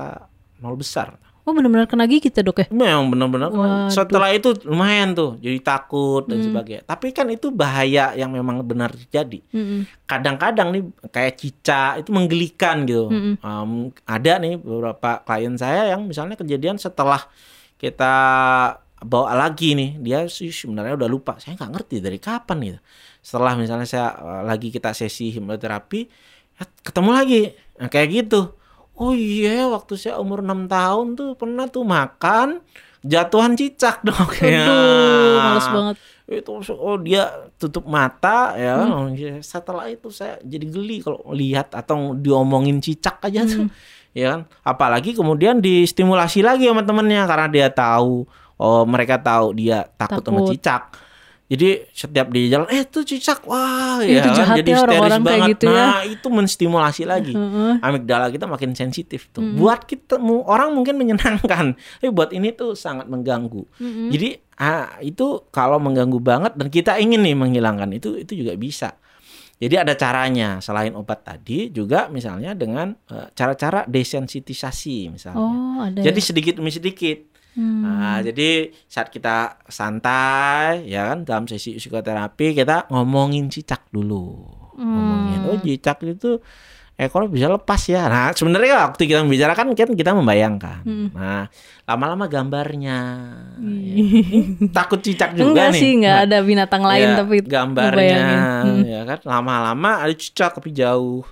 [0.61, 1.17] nol besar.
[1.47, 2.67] Oh benar-benar kena gigit ya dok ya?
[2.67, 3.49] Memang benar-benar
[3.87, 6.83] setelah itu lumayan tuh jadi takut dan sebagainya.
[6.83, 9.39] Tapi kan itu bahaya yang memang benar terjadi.
[9.55, 9.87] Mm-mm.
[10.03, 13.07] Kadang-kadang nih kayak cicak itu menggelikan gitu.
[13.07, 13.39] Mm-mm.
[13.39, 17.23] Um, ada nih beberapa klien saya yang misalnya kejadian setelah
[17.79, 18.13] kita
[18.97, 21.39] bawa lagi nih dia sih sebenarnya udah lupa.
[21.39, 22.79] Saya nggak ngerti dari kapan gitu.
[23.23, 26.01] Setelah misalnya saya uh, lagi kita sesi hipnoterapi
[26.59, 27.41] ya ketemu lagi
[27.79, 28.51] nah, kayak gitu.
[28.97, 32.65] Oh iya, waktu saya umur 6 tahun tuh pernah tuh makan
[33.05, 34.41] jatuhan cicak dok.
[34.41, 34.65] Ya.
[34.65, 35.95] Aduh, males banget.
[36.27, 38.83] Itu oh dia tutup mata ya.
[38.83, 39.39] Oh, iya.
[39.39, 43.69] Setelah itu saya jadi geli kalau lihat atau diomongin cicak aja tuh.
[44.17, 44.41] Ya kan?
[44.65, 48.25] Apalagi kemudian distimulasi lagi sama temennya karena dia tahu
[48.57, 50.51] oh mereka tahu dia takut, sama Takut.
[50.57, 50.83] cicak.
[51.47, 55.21] Jadi setiap di jalan, eh tuh cicak, wah Itu ya kan, jahat jadi histeris orang-orang
[55.23, 55.49] kayak banget.
[55.55, 55.79] gitu ya.
[55.79, 57.33] nah itu menstimulasi lagi.
[57.39, 57.73] Heeh.
[57.79, 59.47] Amigdala kita makin sensitif tuh.
[59.55, 63.63] Buat kita orang mungkin menyenangkan, tapi buat ini tuh sangat mengganggu.
[64.11, 68.99] Jadi ah, itu kalau mengganggu banget dan kita ingin nih menghilangkan itu, itu juga bisa.
[69.57, 75.39] Jadi ada caranya selain obat tadi juga misalnya dengan eh, cara-cara desensitisasi misalnya.
[75.41, 75.97] Oh, ada.
[76.03, 76.25] Jadi ya?
[76.27, 77.36] sedikit demi sedikit.
[77.57, 77.81] Hmm.
[77.81, 84.45] Nah, jadi saat kita santai ya kan dalam sesi psikoterapi kita ngomongin cicak dulu.
[84.77, 86.37] Ngomongin oh cicak itu
[86.93, 88.05] ekor bisa lepas ya.
[88.05, 90.81] Nah, sebenarnya waktu kita membicarakan kan kita membayangkan.
[91.13, 91.49] Nah,
[91.85, 92.97] lama-lama gambarnya.
[93.57, 93.93] ya.
[93.97, 95.81] Ini takut cicak juga Enggak nih.
[95.81, 98.21] sih, enggak Nah, ada binatang lain ya, tapi gambarnya.
[98.65, 98.81] Hmm.
[98.81, 101.25] ya kan lama-lama ada cicak tapi jauh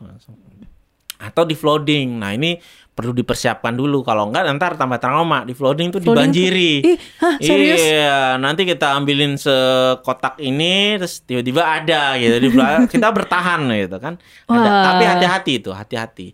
[1.15, 2.59] atau di flooding nah ini
[2.95, 7.35] perlu dipersiapkan dulu kalau enggak ntar tambah trauma di flooding tuh Flooding dibanjiri Ih, hah,
[7.43, 7.83] serius?
[7.83, 13.99] iya nanti kita ambilin sekotak ini terus tiba-tiba ada gitu di belakang kita bertahan gitu
[13.99, 14.15] kan
[14.47, 14.83] ada Wah.
[14.89, 16.31] tapi hati-hati itu hati-hati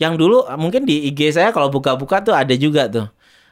[0.00, 3.06] yang dulu mungkin di IG saya kalau buka-buka tuh ada juga tuh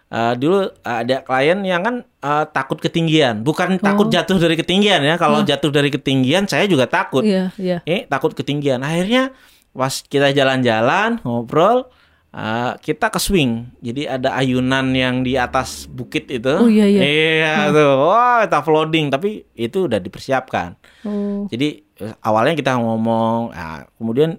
[0.06, 5.18] Eh, dulu ada klien yang kan eh, takut ketinggian, bukan takut jatuh dari ketinggian ya.
[5.18, 7.26] Kalau jatuh dari ketinggian saya juga takut.
[7.26, 7.82] Iya, iya.
[7.82, 8.86] Eh takut ketinggian.
[8.86, 9.34] Akhirnya
[9.74, 11.90] pas kita jalan-jalan ngobrol,
[12.36, 13.72] eh, kita ke swing.
[13.80, 16.52] Jadi ada ayunan yang di atas bukit itu.
[16.52, 17.00] Oh, iya, iya.
[17.02, 18.12] Iya tuh.
[18.12, 20.76] Wah kita floating, tapi itu udah dipersiapkan.
[21.08, 21.48] Oh.
[21.48, 24.36] Jadi eh, awalnya kita ngomong, nah, kemudian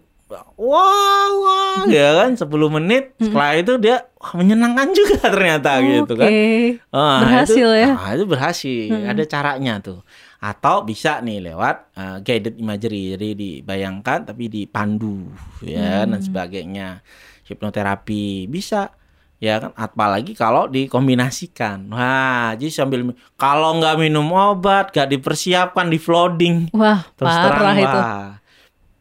[0.60, 6.28] wah wah ya kan 10 menit setelah itu dia wah, menyenangkan juga ternyata gitu kan.
[6.28, 6.84] Oke.
[6.92, 7.92] Ah, Berhasil itu, ya?
[7.96, 8.92] ah, itu berhasil.
[9.08, 10.04] Ada caranya tuh.
[10.38, 13.16] Atau bisa nih lewat uh, guided imagery.
[13.16, 15.32] Jadi dibayangkan tapi dipandu
[15.64, 17.02] ya dan sebagainya.
[17.48, 18.92] Hipnoterapi bisa
[19.38, 21.88] ya kan apalagi kalau dikombinasikan.
[21.88, 23.06] Wah, jadi sambil
[23.36, 26.74] kalau nggak minum obat, nggak dipersiapkan di flooding.
[26.74, 27.86] Wah, Terus parah terang, itu.
[27.98, 28.30] wah,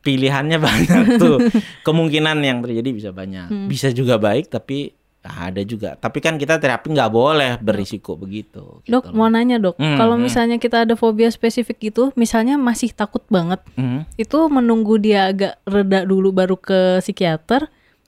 [0.01, 1.39] pilihannya banyak tuh.
[1.83, 3.49] Kemungkinan yang terjadi bisa banyak.
[3.49, 3.67] Hmm.
[3.67, 5.97] Bisa juga baik tapi ah, ada juga.
[5.97, 8.79] Tapi kan kita terapi nggak boleh berisiko begitu.
[8.81, 9.15] gitu Dok, loh.
[9.17, 10.23] mau nanya dok, Hmm, kalau hmm.
[10.23, 14.05] misalnya kita ada fobia spesifik gitu, misalnya masih takut banget, Mhm.
[14.15, 17.67] itu menunggu dia agak reda dulu baru ke psikiater,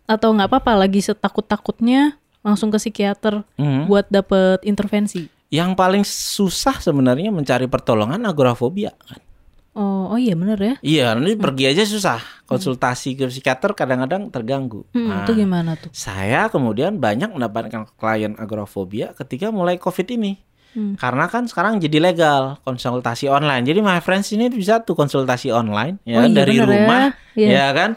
[0.09, 3.87] atau nggak apa-apa lagi setakut-takutnya langsung ke psikiater Mhm.
[3.87, 5.29] buat dapet intervensi?
[5.49, 8.93] Yang paling susah sebenarnya mencari pertolongan agorafobia.
[8.99, 9.21] kan.
[9.73, 10.75] Oh, oh iya bener ya.
[10.83, 12.19] Iya, nanti pergi aja susah.
[12.45, 14.83] Konsultasi ke psikiater kadang-kadang terganggu.
[14.91, 15.93] Hmm, Nah, itu gimana tuh?
[15.93, 20.35] Saya kemudian banyak mendapatkan klien agorafobia ketika mulai COVID ini.
[20.69, 20.99] Hmm.
[20.99, 23.65] Karena kan sekarang jadi legal konsultasi online.
[23.65, 26.65] Jadi my friends ini bisa tuh konsultasi online Oh ya iya, dari ya.
[26.65, 27.49] rumah Iya.
[27.49, 27.91] ya kan.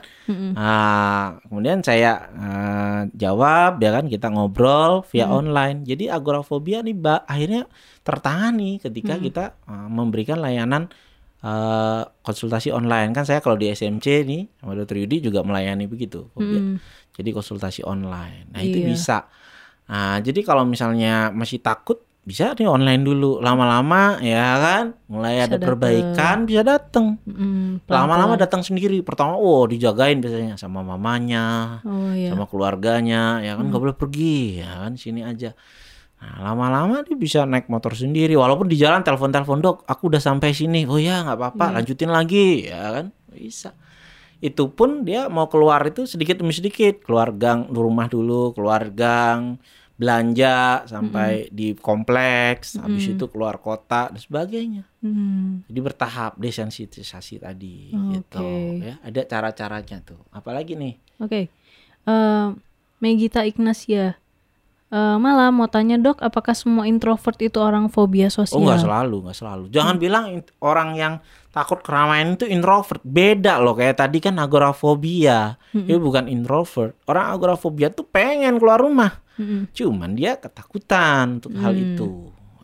[0.51, 5.39] Nah, kemudian saya eh, jawab ya kan kita ngobrol via Hmm.
[5.39, 5.77] online.
[5.83, 7.61] Jadi agorafobia nih Mbak akhirnya
[8.01, 9.23] tertangani ketika Hmm.
[9.23, 10.89] kita eh, memberikan layanan
[11.39, 13.11] eh, konsultasi online.
[13.11, 14.97] Kan saya kalau di SMC nih sama Dr.
[14.97, 16.29] Yudi juga melayani begitu.
[16.29, 16.61] fobia.
[16.61, 16.77] Mm.
[17.11, 18.45] Jadi konsultasi online.
[18.49, 18.87] Nah, itu Iya.
[18.87, 19.17] bisa.
[19.89, 23.41] Nah, jadi kalau misalnya masih takut bisa nih online dulu.
[23.41, 25.67] Lama-lama ya kan mulai Bisa ada dateng.
[25.73, 27.05] perbaikan bisa datang.
[27.25, 29.01] Mm, Lama-lama datang sendiri.
[29.01, 32.29] Pertama, oh dijagain biasanya sama mamanya, Oh iya.
[32.29, 35.57] sama keluarganya, ya kan nggak boleh pergi, ya kan sini aja.
[36.21, 40.53] Nah, lama-lama dia bisa naik motor sendiri, walaupun di jalan telepon-telepon dok, aku udah sampai
[40.53, 40.85] sini.
[40.85, 41.75] Oh ya nggak apa-apa, Iya.
[41.81, 43.73] lanjutin lagi, ya kan bisa.
[44.37, 49.57] Itu pun dia mau keluar itu sedikit demi sedikit, keluar gang rumah dulu, keluar gang,
[50.01, 53.15] belanja sampai di kompleks, habis Mm-mm.
[53.21, 54.81] itu keluar kota dan sebagainya.
[54.97, 55.61] Hmm.
[55.69, 58.81] Jadi bertahap desensitisasi tadi gitu Oke.
[58.81, 58.95] ya.
[59.05, 60.17] Ada cara-caranya tuh.
[60.33, 60.97] Apalagi nih?
[61.21, 61.53] Oke,
[62.01, 62.47] Eh,
[62.97, 64.17] Megita Ignacia,
[64.91, 68.59] Eh, malah mau tanya dok, apakah semua introvert itu orang fobia sosial?
[68.59, 69.63] Oh nggak selalu, nggak selalu.
[69.71, 71.13] Jangan bilang in- orang yang
[71.51, 73.03] takut keramaian itu introvert.
[73.03, 75.59] Beda loh kayak tadi kan agorafobia.
[75.71, 76.95] Itu bukan introvert.
[77.05, 79.19] Orang agorafobia tuh pengen keluar rumah.
[79.35, 79.71] Mm-mm.
[79.71, 81.83] Cuman dia ketakutan untuk hal Hmm.
[81.95, 82.07] itu,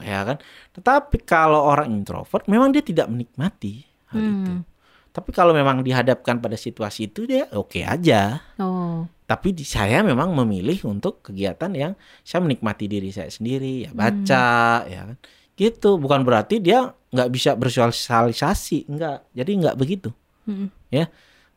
[0.04, 0.38] ya kan?
[0.76, 4.54] Tetapi kalau orang introvert memang dia tidak menikmati hal itu.
[4.60, 4.64] Hmm.
[5.12, 8.38] Tapi kalau memang dihadapkan pada situasi itu dia oke aja.
[8.62, 13.92] Oh, Tapi di, saya memang memilih untuk kegiatan yang saya menikmati diri saya sendiri, ya
[13.92, 15.18] baca, ya kan.
[15.58, 19.28] Gitu, bukan berarti dia nggak bisa bersosialisasi, enggak.
[19.32, 20.10] Jadi nggak begitu,
[20.44, 20.68] Mm-mm.
[20.90, 21.08] ya.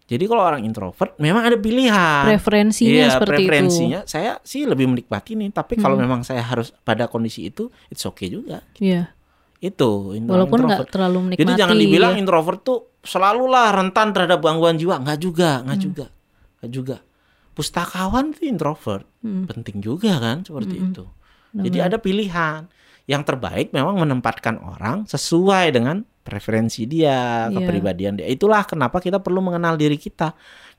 [0.04, 2.26] Jadi kalau orang introvert memang ada pilihan.
[2.26, 6.02] preferensinya Iya, seperti preferensinya saya sih lebih menikmati nih, tapi kalau Hmm.
[6.02, 8.58] memang saya harus pada kondisi itu, it's okay juga.
[8.74, 8.90] itu.
[8.90, 9.14] Iya,
[9.60, 11.42] Itu in- orang walaupun nggak terlalu menikmati.
[11.44, 12.18] Jadi jangan dibilang ya.
[12.18, 16.06] introvert tuh selalulah rentan terhadap gangguan jiwa, nggak juga, nggak juga,
[16.58, 16.96] nggak juga.
[17.52, 19.44] Pustakawan tuh introvert, Hmm.
[19.46, 20.90] penting juga kan seperti Mm-mm.
[20.90, 21.04] itu.
[21.52, 22.66] Jadi ada pilihan.
[23.10, 27.58] Yang terbaik memang menempatkan orang sesuai dengan preferensi dia, Iya.
[27.58, 28.30] kepribadian dia.
[28.30, 30.30] Itulah kenapa kita perlu mengenal diri kita.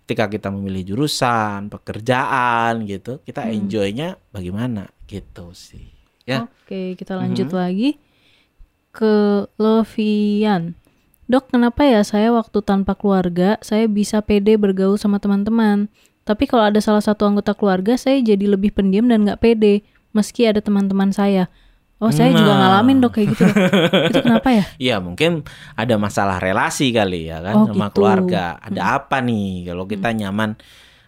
[0.07, 3.53] Ketika kita memilih jurusan, pekerjaan gitu, kita Hmm.
[3.59, 5.91] enjoy-nya bagaimana gitu sih.
[6.23, 6.47] Ya.
[6.47, 7.57] Oke, kita lanjut Mhm.
[7.59, 7.89] lagi
[8.95, 10.79] ke Lovian.
[11.27, 15.87] Dok, kenapa ya saya waktu tanpa keluarga, saya bisa pede bergaul sama teman-teman.
[16.23, 20.47] Tapi kalau ada salah satu anggota keluarga, saya jadi lebih pendiam dan nggak pede, meski
[20.47, 21.47] ada teman-teman saya.
[22.01, 22.59] Oh, saya juga Nah.
[22.59, 23.45] ngalamin dok kayak gitu.
[24.09, 24.65] Itu kenapa ya?
[24.75, 25.45] Iya mungkin
[25.77, 28.01] ada masalah relasi kali ya kan Oh, sama gitu.
[28.01, 28.57] keluarga.
[28.57, 30.57] Ada apa nih kalau kita nyaman?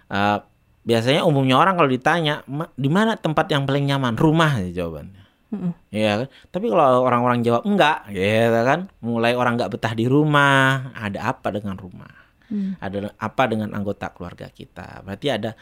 [0.07, 0.37] eh,
[0.83, 4.13] biasanya umumnya orang kalau ditanya "Ma- di mana tempat yang paling nyaman?
[4.13, 5.23] Rumah aja jawabannya.
[5.49, 5.73] Mm-mm.
[5.89, 6.27] Iya kan?
[6.49, 8.93] Tapi kalau orang-orang jawab enggak, ya kan?
[9.01, 12.13] Mulai orang nggak betah di rumah, ada apa dengan rumah?
[12.49, 12.77] Hmm.
[12.77, 15.01] Ada apa dengan anggota keluarga kita?
[15.01, 15.57] Berarti ada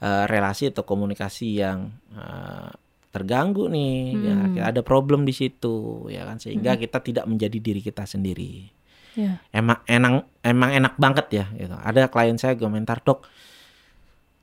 [0.00, 2.68] eh, relasi atau komunikasi yang eh,
[3.14, 4.34] terganggu nih, ya.
[4.34, 4.58] Hmm.
[4.58, 6.42] ada problem di situ, ya kan?
[6.42, 8.66] Sehingga kita tidak menjadi diri kita sendiri.
[9.14, 9.38] Ya.
[9.54, 11.46] Emang enak, emang enak banget ya.
[11.54, 11.70] Gitu.
[11.70, 13.22] Ada klien saya komentar dok,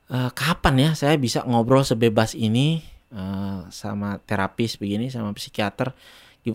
[0.08, 2.80] eh, kapan ya saya bisa ngobrol sebebas ini
[3.12, 5.92] eh, sama terapis begini, sama psikiater?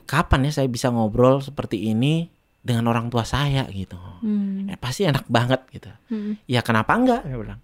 [0.08, 2.32] Kapan ya saya bisa ngobrol seperti ini
[2.64, 4.00] dengan orang tua saya gitu?
[4.24, 4.66] Hmm.
[4.72, 5.92] Eh, pasti enak banget gitu.
[6.08, 6.40] Hmm.
[6.48, 7.22] Ya kenapa enggak?
[7.28, 7.60] Saya bilang.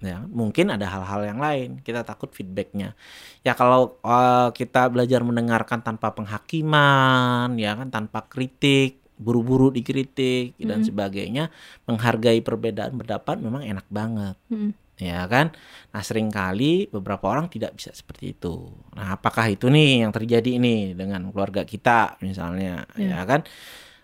[0.00, 1.84] Ya, mungkin ada hal-hal yang lain.
[1.84, 2.96] Kita takut feedbacknya.
[3.44, 10.80] Ya kalau eh, kita belajar mendengarkan tanpa penghakiman, ya kan tanpa kritik, buru-buru dikritik dan
[10.80, 10.86] Mm.
[10.88, 11.44] sebagainya,
[11.84, 14.36] menghargai perbedaan pendapat memang enak banget.
[14.48, 14.72] Hmm.
[14.96, 15.52] Ya kan?
[15.92, 18.68] Nah, sering kali beberapa orang tidak bisa seperti itu.
[18.92, 23.16] Nah, apakah itu nih yang terjadi nih dengan keluarga kita misalnya, Ya.
[23.16, 23.40] ya kan?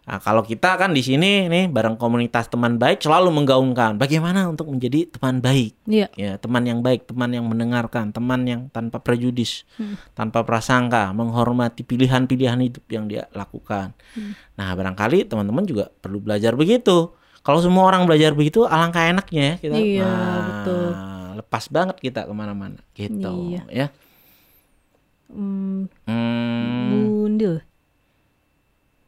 [0.06, 4.70] Nah, kalau kita kan di sini nih bareng komunitas teman baik selalu menggaungkan bagaimana untuk
[4.70, 5.74] menjadi teman baik.
[5.82, 6.06] Iya.
[6.14, 9.98] Ya, teman yang baik, teman yang mendengarkan, teman yang tanpa prejudis, Hmm.
[10.14, 13.98] tanpa prasangka, menghormati pilihan-pilihan hidup yang dia lakukan.
[14.14, 14.38] Hmm.
[14.54, 17.10] Nah, barangkali teman-teman juga perlu belajar begitu.
[17.42, 19.74] Kalau semua orang belajar begitu, alangkah enaknya ya kita.
[19.74, 20.86] Iya, Nah, betul.
[21.42, 23.58] Lepas banget kita ke mana-mana, gitu.
[23.58, 23.62] Iya.
[23.74, 23.86] Ya.
[25.26, 27.66] Hmm, Hmm, Bundil.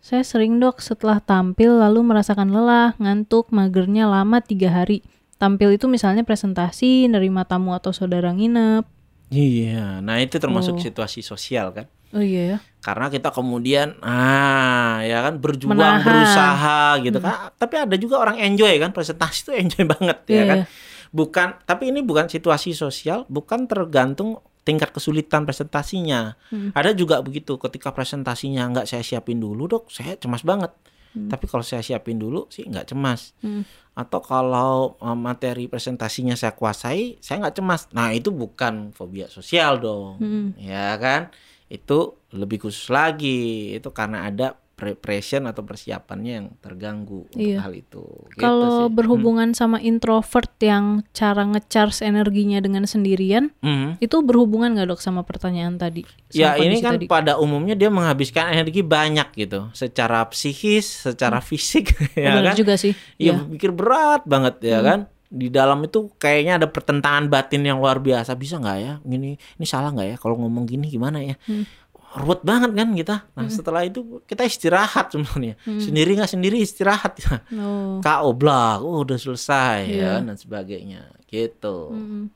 [0.08, 5.04] Saya sering dok setelah tampil lalu merasakan lelah, ngantuk, magernya lama tiga hari.
[5.36, 8.88] Tampil itu misalnya presentasi, nerima tamu atau saudara nginep.
[9.28, 10.00] iya.
[10.00, 10.82] Nah itu termasuk Oh.
[10.82, 11.84] situasi sosial kan.
[12.16, 12.58] Oh iya ya.
[12.80, 16.00] Karena kita kemudian, ah, ya kan berjuang, Menahan.
[16.00, 17.52] berusaha gitu kan.
[17.52, 20.56] Tapi ada juga orang enjoy kan, presentasi itu enjoy banget ya Iya, kan.
[20.56, 20.66] iya.
[21.08, 26.36] Bukan, tapi ini bukan situasi sosial, bukan tergantung tingkat kesulitan presentasinya.
[26.52, 26.76] Hmm.
[26.76, 30.76] Ada juga begitu, ketika presentasinya nggak saya siapin dulu dok, saya cemas banget.
[31.16, 31.32] Hmm.
[31.32, 33.32] Tapi kalau saya siapin dulu sih nggak cemas.
[33.40, 33.64] Hmm.
[33.96, 37.88] Atau kalau eh, materi presentasinya saya kuasai, saya nggak cemas.
[37.96, 40.48] Nah itu bukan fobia sosial dong, Hmm.
[40.60, 41.32] ya kan?
[41.72, 43.72] Itu lebih khusus lagi.
[43.72, 47.66] Itu karena ada preparation atau persiapannya yang terganggu untuk Iya.
[47.66, 48.06] hal itu.
[48.30, 48.94] Gitu Kalau sih.
[48.94, 53.98] berhubungan sama introvert yang cara ngecharge energinya dengan sendirian, Hmm.
[53.98, 56.06] itu berhubungan nggak dok sama pertanyaan tadi?
[56.30, 57.06] Ya Sama ini kondisi kan tadi?
[57.10, 62.56] pada umumnya dia menghabiskan energi banyak gitu, secara psikis, secara fisik, ya Benar kan?
[62.56, 62.94] juga sih.
[63.18, 63.50] Iya Iya.
[63.50, 64.86] pikir berat banget ya Hmm.
[64.86, 65.00] kan?
[65.28, 68.32] Di dalam itu kayaknya ada pertentangan batin yang luar biasa.
[68.32, 68.96] Bisa nggak ya?
[69.04, 70.16] Ini ini salah nggak ya?
[70.16, 71.36] Kalau ngomong gini gimana ya?
[71.44, 71.68] Hmm.
[72.08, 73.16] Ruwet banget kan kita.
[73.36, 75.60] Nah setelah itu kita istirahat sebenarnya.
[75.62, 75.76] Hmm.
[75.76, 77.44] Sendiri nggak sendiri istirahat ya.
[77.60, 78.00] Oh.
[78.00, 80.00] KO blak, oh udah selesai Iya.
[80.00, 80.22] ya kan?
[80.32, 81.92] dan sebagainya gitu.
[81.92, 82.32] Mm-mm.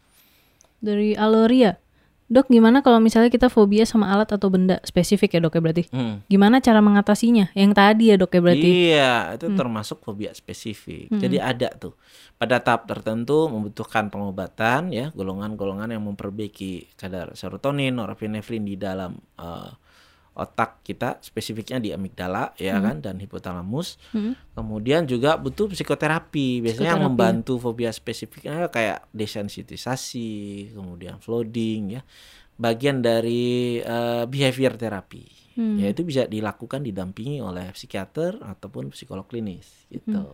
[0.82, 1.78] Dari Aloria,
[2.32, 5.84] dok gimana kalau misalnya kita fobia sama alat atau benda spesifik ya dok ya berarti?
[5.92, 6.24] Hmm.
[6.32, 7.52] Gimana cara mengatasinya?
[7.52, 8.68] Yang tadi ya dok ya berarti?
[8.88, 11.12] Iya, itu termasuk fobia spesifik.
[11.12, 11.92] Jadi ada tuh
[12.40, 19.70] pada tahap tertentu membutuhkan pengobatan ya, golongan-golongan yang memperbaiki kadar serotonin, norepinefrin di dalam eh,
[20.32, 24.00] otak kita, spesifiknya di amigdala ya kan dan hipotalamus.
[24.16, 24.32] Hmm.
[24.56, 26.64] Kemudian juga butuh psikoterapi.
[26.64, 27.06] Biasanya Psikoterapi, yang ya.
[27.08, 32.02] membantu fobia spesifiknya kayak desensitisasi, kemudian flooding ya.
[32.56, 35.24] Bagian dari eh, behavior terapi.
[35.52, 35.76] Hmm.
[35.76, 40.32] Ya itu bisa dilakukan didampingi oleh psikiater ataupun psikolog klinis gitu.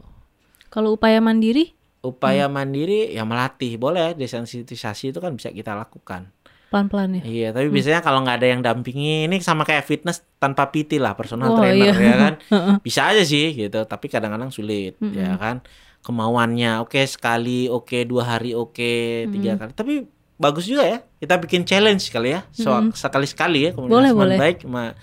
[0.71, 2.55] Kalau upaya mandiri, Upaya Hmm.
[2.55, 6.31] mandiri ya melatih boleh desensitisasi itu kan bisa kita lakukan.
[6.69, 7.23] Pelan-pelan ya?
[7.25, 11.13] Iya, tapi biasanya kalau nggak ada yang dampingi ini sama kayak fitness tanpa PT lah
[11.13, 12.05] personal Oh, trainer iya.
[12.05, 12.35] ya kan.
[12.87, 15.65] Bisa aja sih gitu, tapi kadang-kadang sulit ya kan.
[15.99, 18.93] Kemauannya oke sekali, oke dua hari, oke
[19.29, 19.73] tiga kali.
[19.75, 19.95] Tapi
[20.37, 20.99] bagus juga ya.
[21.19, 22.47] Kita bikin challenge kali ya.
[22.55, 24.37] So, sekali-sekali ya komunitas Boleh, boleh.
[24.39, 24.95] baik sama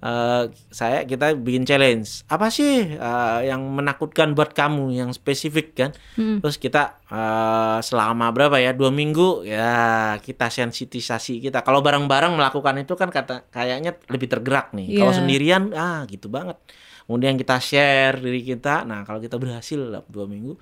[0.00, 2.24] eh, saya kita bikin challenge.
[2.26, 5.90] Apa sih eh, yang menakutkan buat kamu yang spesifik kan?
[6.16, 6.40] Mm.
[6.40, 9.72] Terus kita eh, selama berapa ya dua minggu ya
[10.18, 11.60] kita sensitisasi kita.
[11.60, 14.96] Kalau bareng-bareng melakukan itu kan kata kayaknya lebih tergerak nih.
[14.96, 15.18] Kalau Iya.
[15.20, 16.56] sendirian ah gitu banget.
[17.04, 18.86] Kemudian kita share diri kita.
[18.86, 20.54] Nah kalau kita berhasil dua minggu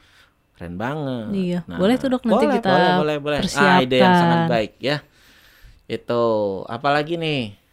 [0.56, 1.30] keren banget.
[1.30, 1.60] Iya.
[1.70, 3.40] Nah, Boleh tuh, Dok, nanti boleh, kita boleh, boleh, boleh.
[3.54, 4.50] Ah, ide yang sangat persiapkan.
[4.50, 4.96] baik ya.
[5.86, 6.22] Itu
[6.66, 7.67] apalagi nih?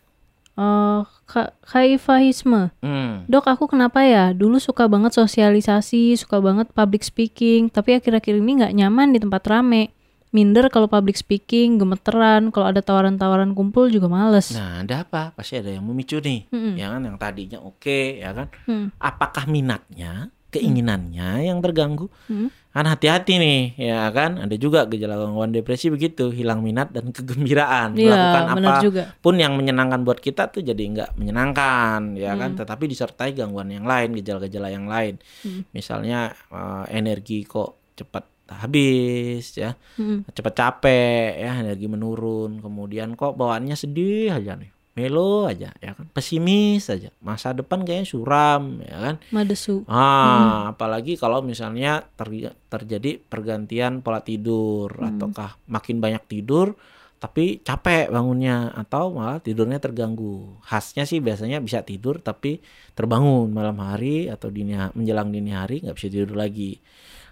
[0.55, 2.71] Ka kaifahisme.
[2.79, 3.27] Hmm.
[3.27, 4.31] Dok, aku kenapa ya?
[4.31, 9.43] Dulu suka banget sosialisasi, suka banget public speaking, tapi akhir-akhir ini nggak nyaman di tempat
[9.51, 9.91] rame.
[10.35, 14.51] Minder kalau public speaking, gemeteran, kalau ada tawaran-tawaran kumpul juga males.
[14.51, 15.31] Nah, ada apa?
[15.31, 16.51] Pasti ada yang memicu nih.
[16.51, 16.75] Mm-mm.
[16.75, 18.51] Ya kan yang tadinya oke, ya kan?
[18.67, 18.91] Hmm.
[18.99, 22.07] Apakah minatnya, keinginannya yang terganggu?
[22.31, 22.47] Hmm.
[22.75, 24.35] Kan hati-hati nih, ya kan?
[24.39, 27.95] Ada juga gejala gangguan depresi begitu, hilang minat dan kegembiraan.
[27.95, 29.03] Iya, Melakukan apa juga.
[29.19, 32.55] pun yang menyenangkan buat kita tuh jadi nggak menyenangkan, ya kan?
[32.55, 32.59] Hmm.
[32.59, 35.19] Tetapi disertai gangguan yang lain, gejala-gejala yang lain.
[35.43, 35.63] Hmm.
[35.71, 39.73] Misalnya eh, energi kok cepat habis, ya.
[39.97, 40.21] Hmm.
[40.29, 46.07] cepat capek ya energi menurun kemudian kok bawaannya sedih aja nih melo aja ya kan?
[46.09, 47.11] Pesimis aja.
[47.19, 49.15] Masa depan kayaknya suram ya kan?
[49.29, 49.83] Madesu.
[49.85, 55.13] ah apalagi kalau misalnya ter- terjadi pergantian pola tidur Hmm.
[55.13, 56.73] ataukah makin banyak tidur
[57.15, 60.59] tapi capek bangunnya atau malah tidurnya terganggu.
[60.61, 62.59] Khasnya sih biasanya bisa tidur tapi
[62.93, 66.77] terbangun malam hari atau dini menjelang dini hari nggak bisa tidur lagi.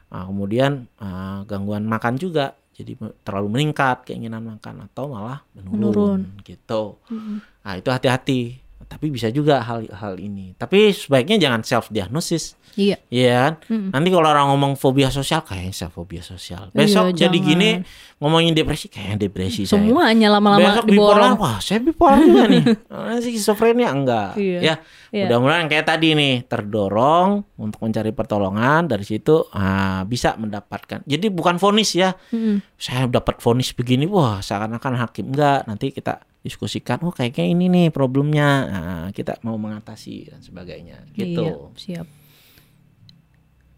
[0.10, 6.98] Nah, kemudian ah, gangguan makan juga jadi terlalu meningkat keinginan makan atau malah menurun, gitu.
[7.14, 7.38] Mm-mm.
[7.62, 8.63] nah itu hati-hati
[8.94, 12.98] tapi bisa juga hal hal ini tapi sebaiknya jangan self diagnosis Iya.
[13.06, 13.54] Iya kan?
[13.70, 13.90] Mm-mm.
[13.94, 16.74] Nanti kalau orang ngomong fobia sosial kayaknya saya fobia sosial.
[16.74, 17.50] Besok Iya, jadi jangan.
[17.54, 17.70] gini
[18.18, 19.78] ngomongin depresi kayaknya depresi saya.
[19.78, 21.34] Semuanya lama-lama Besok bipolar, diborong.
[21.38, 22.64] wah saya bipolar juga nih.
[22.90, 24.42] Ah, Skizofrenia enggak.
[24.42, 24.58] Iya.
[24.58, 24.76] Ya,
[25.14, 25.30] Iya.
[25.30, 31.06] mudah-mudahan kayak tadi nih terdorong untuk mencari pertolongan dari situ ah, bisa mendapatkan.
[31.06, 32.10] Jadi bukan vonis ya.
[32.34, 32.58] Mm-mm.
[32.74, 35.70] Saya dapat vonis begini, wah seakan-akan hakim enggak.
[35.70, 38.48] Nanti kita diskusikan, oh kayaknya ini nih problemnya.
[38.68, 41.08] Nah, kita mau mengatasi dan sebagainya.
[41.16, 41.40] Gitu.
[41.40, 42.08] Iya, siap.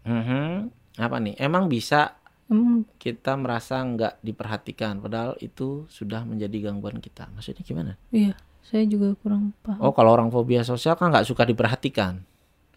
[0.06, 0.74] Mhm.
[0.98, 1.38] Apa nih?
[1.38, 7.26] Emang bisa Hmm, kita merasa nggak diperhatikan, padahal itu sudah menjadi gangguan kita.
[7.34, 7.92] Maksudnya gimana?
[8.14, 9.82] iya, saya juga kurang paham.
[9.82, 12.22] Oh, kalau orang fobia sosial kan nggak suka diperhatikan.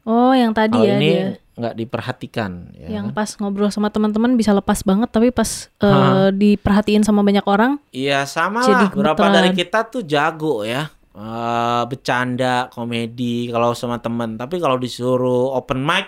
[0.10, 1.26] Oh, yang tadi Kalau ya ini dia.
[1.60, 3.20] Nggak diperhatikan, ya yang kan?
[3.20, 6.32] pas ngobrol sama teman-teman bisa lepas banget tapi pas Hah.
[6.32, 8.88] diperhatiin sama banyak orang Iya sama lah.
[8.88, 14.40] Berapa dari kita tuh jago ya, Eh, bercanda, komedi kalau sama teman.
[14.40, 16.08] Tapi kalau disuruh open mic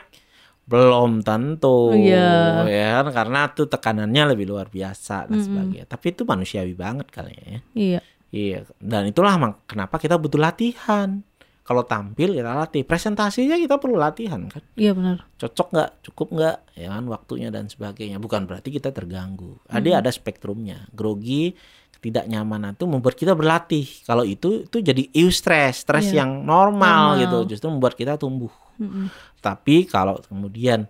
[0.64, 2.64] belum tentu, Iya.
[2.64, 3.12] ya kan?
[3.12, 5.43] Karena tuh tekanannya lebih luar biasa dan Mm-mm.
[5.43, 5.86] sebagainya.
[5.89, 7.60] Tapi itu manusiawi banget kali ya.
[7.76, 9.36] iya Iya, dan itulah
[9.68, 11.20] kenapa kita butuh latihan.
[11.62, 14.66] Kalau tampil kita latih, presentasinya kita perlu latihan kan.
[14.74, 18.18] iya benar Cocok nggak, cukup nggak, ya kan waktunya dan sebagainya.
[18.18, 19.62] Bukan berarti kita terganggu.
[19.70, 20.89] Ada ada spektrumnya.
[20.91, 21.53] Grogi,
[21.95, 23.86] ketidaknyamanan itu membuat kita berlatih.
[24.03, 26.26] Kalau itu itu jadi eustress, stres Iya.
[26.26, 27.22] yang normal, Normal.
[27.22, 27.38] gitu.
[27.53, 28.49] Justru membuat kita tumbuh.
[28.82, 29.14] Mm-mm.
[29.38, 30.89] Tapi kalau kemudian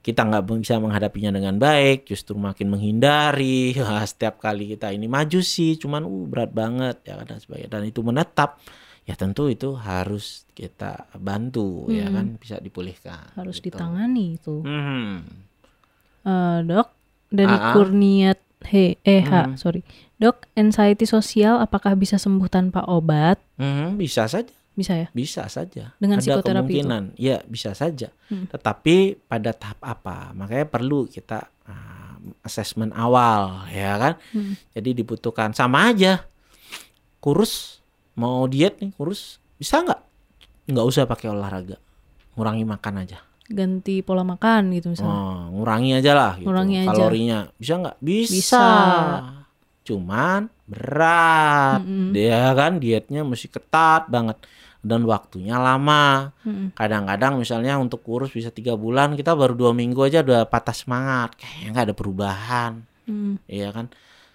[0.00, 3.72] kita nggak bisa menghadapinya dengan baik, justru makin menghindari.
[3.80, 7.68] Wah, setiap kali kita ini maju sih, cuman uh berat banget ya kan, dan sebagainya.
[7.72, 8.60] Dan itu menetap,
[9.02, 12.14] ya tentu itu harus kita bantu ya Hmm.
[12.14, 13.34] kan, bisa dipulihkan.
[13.34, 13.74] harus gitu.
[13.74, 15.26] ditangani itu Hmm.
[16.22, 16.88] Eh, dok
[17.28, 17.74] dari Ah, ah.
[17.74, 19.56] Kurniat he eh ha, Mhm.
[19.56, 19.82] sorry
[20.16, 25.90] dok anxiety sosial apakah bisa sembuh tanpa obat Hmm, bisa saja, bisa ya bisa saja.
[25.98, 26.86] Dengan Ada psikoterapi itu?
[26.86, 28.06] kemungkinan, ya bisa saja.
[28.28, 28.46] Hmm.
[28.46, 30.30] Tetapi pada tahap apa?
[30.32, 34.14] Makanya perlu kita ah, assessment awal, ya kan?
[34.30, 34.54] Hmm.
[34.70, 36.22] Jadi dibutuhkan sama aja.
[37.18, 37.81] Kurus
[38.14, 40.00] mau diet nih kurus bisa nggak?
[40.68, 41.76] Nggak usah pakai olahraga,
[42.34, 43.18] ngurangi makan aja.
[43.44, 46.48] ganti pola makan gitu misalnya Oh, ngurangi aja lah gitu.
[46.48, 46.88] Ngurangi aja.
[46.88, 47.96] Kalorinya bisa nggak?
[48.00, 48.32] Bisa.
[48.32, 48.64] Bisa.
[49.82, 52.14] Cuman berat, Mm-mm.
[52.14, 54.38] dia kan dietnya mesti ketat banget
[54.80, 56.32] dan waktunya lama.
[56.42, 56.72] Mm-mm.
[56.72, 61.34] Kadang-kadang misalnya untuk kurus bisa tiga bulan, kita baru dua minggu aja udah patah semangat,
[61.36, 62.72] kayaknya nggak ada perubahan.
[63.04, 63.36] Mm.
[63.44, 63.86] Iya kan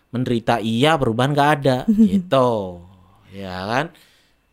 [0.08, 1.78] menderita iya perubahan nggak ada
[2.12, 2.84] gitu
[3.32, 3.86] ya kan?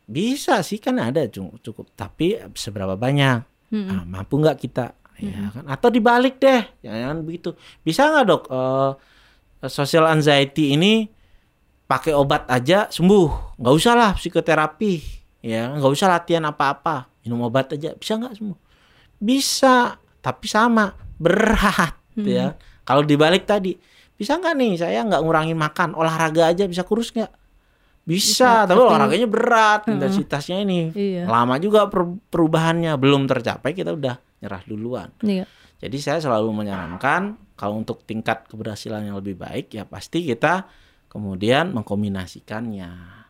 [0.04, 3.40] Bisa sih kan ada cu- cukup tapi seberapa banyak?
[3.72, 3.88] Mm-mm.
[3.90, 4.92] Ah, mampu nggak kita?
[5.16, 5.64] Ya kan?
[5.70, 7.54] Atau dibalik deh jangan begitu.
[7.80, 8.42] Bisa nggak dok?
[8.50, 8.90] Eh,
[9.70, 11.08] social anxiety ini
[11.86, 13.56] pakai obat aja sembuh.
[13.60, 14.92] Nggak usah lah psikoterapi.
[15.44, 17.08] Ya nggak usah latihan apa-apa.
[17.24, 18.58] Minum obat aja bisa nggak sembuh?
[19.16, 20.92] Bisa tapi sama.
[21.16, 22.58] Berat ya.
[22.84, 23.72] Kalau dibalik tadi
[24.18, 24.72] bisa nggak nih?
[24.76, 25.96] Saya nggak ngurangin makan.
[25.96, 27.43] Olahraga aja bisa kurus nggak
[28.04, 31.24] Bisa, tapi tapi- olahraganya berat, intensitasnya ini Iya.
[31.24, 35.08] lama juga per- perubahannya belum tercapai kita udah nyerah duluan.
[35.24, 35.48] Iya.
[35.80, 40.68] Jadi saya selalu menyarankan kalau untuk tingkat keberhasilan yang lebih baik ya pasti kita
[41.08, 43.24] kemudian mengkombinasikannya.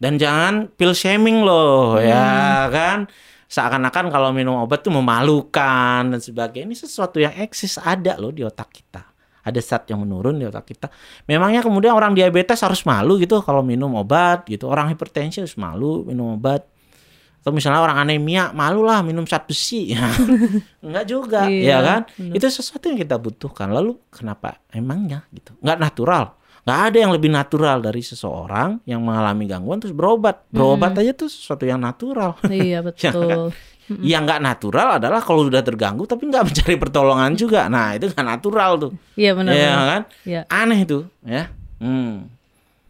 [0.00, 3.10] Dan jangan pill shaming loh ya kan.
[3.50, 6.70] Seakan-akan kalau minum obat tuh memalukan dan sebagainya.
[6.70, 9.09] Ini sesuatu yang eksis ada loh di otak kita.
[9.40, 10.86] Ada zat yang menurun di otak kita.
[11.24, 14.68] Memangnya kemudian orang diabetes harus malu gitu kalau minum obat gitu.
[14.68, 16.64] Orang hipertensi harus malu minum obat.
[17.40, 19.96] Atau misalnya orang anemia malu lah minum zat besi.
[20.84, 22.00] Enggak juga, Iya, ya kan?
[22.12, 22.36] benar.
[22.36, 23.72] Itu sesuatu yang kita butuhkan.
[23.72, 25.56] Lalu kenapa emangnya gitu?
[25.64, 26.24] Enggak natural.
[26.60, 30.44] Nggak ada yang lebih natural dari seseorang yang mengalami gangguan terus berobat.
[30.52, 32.36] Berobat aja tuh sesuatu yang natural.
[32.44, 33.56] Iya betul.
[33.98, 37.66] Yang nggak natural adalah kalau sudah terganggu tapi nggak mencari pertolongan juga.
[37.66, 38.92] Nah itu nggak natural tuh.
[39.18, 39.50] Iya benar.
[39.50, 39.86] ya benar.
[39.90, 40.02] kan?
[40.22, 40.40] Iya.
[40.46, 41.50] Aneh tuh, ya.
[41.82, 42.30] Hmm.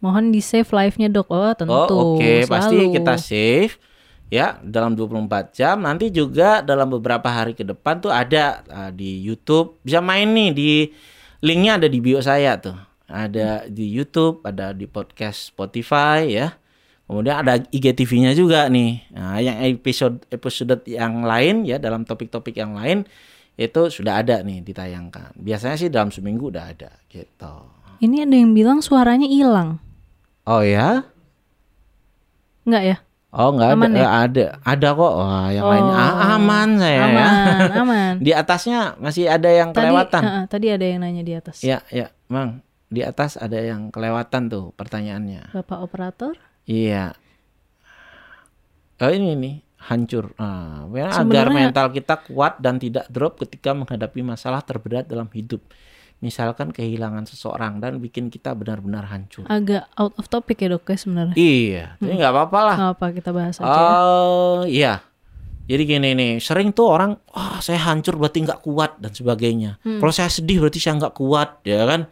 [0.01, 1.29] Mohon di save live-nya dok.
[1.33, 1.73] Oh tentu.
[1.73, 2.95] Oh oke, pasti selalu.
[2.97, 3.75] kita save
[4.33, 5.77] ya dalam 24 jam.
[5.81, 9.81] Nanti juga dalam beberapa hari ke depan tuh ada uh, di YouTube.
[9.85, 10.71] Bisa main nih di
[11.45, 12.77] linknya ada di bio saya tuh.
[13.11, 16.60] Ada di YouTube, ada di podcast Spotify ya.
[17.11, 19.03] Kemudian ada IGTV-nya juga nih.
[19.11, 23.03] Nah, yang episode episode yang lain ya dalam topik-topik yang lain
[23.59, 25.35] itu sudah ada nih ditayangkan.
[25.35, 27.67] Biasanya sih dalam seminggu udah ada gitu.
[27.99, 29.83] Ini ada yang bilang suaranya hilang.
[30.47, 31.03] Oh ya?
[32.63, 32.97] Enggak ya?
[33.31, 34.03] Oh nggak ada, Aman ya?
[34.03, 35.15] Eh, ada, ada kok.
[35.19, 35.71] Wah, yang Oh.
[35.75, 37.03] lainnya ah, aman saya ya.
[37.07, 38.13] Aman, aman.
[38.23, 40.23] Di atasnya masih ada yang Tadi, kelewatan.
[40.23, 41.63] Heeh, tadi ada yang nanya di atas.
[41.63, 42.63] Ya, ya, Bang.
[42.91, 45.55] Di atas ada yang kelewatan tuh pertanyaannya.
[45.55, 46.35] Bapak operator.
[46.71, 47.19] Iya.
[49.03, 49.55] Oh ini nih
[49.91, 50.31] hancur.
[50.39, 55.59] Nah, agar mental kita kuat dan tidak drop ketika menghadapi masalah terberat dalam hidup.
[56.21, 59.49] Misalkan kehilangan seseorang dan bikin kita benar-benar hancur.
[59.49, 61.35] Agak out of topic ya dok ya sebenarnya.
[61.35, 62.77] Iya, tapi nggak apa-apa lah.
[62.77, 63.65] Nggak apa kita bahas aja.
[63.65, 63.73] ya.
[63.73, 64.95] Oh iya.
[65.65, 69.81] Jadi gini nih, sering tuh orang, wah saya hancur berarti nggak kuat dan sebagainya.
[69.81, 69.97] Hmm.
[70.03, 72.11] Kalau saya sedih berarti saya nggak kuat, ya kan?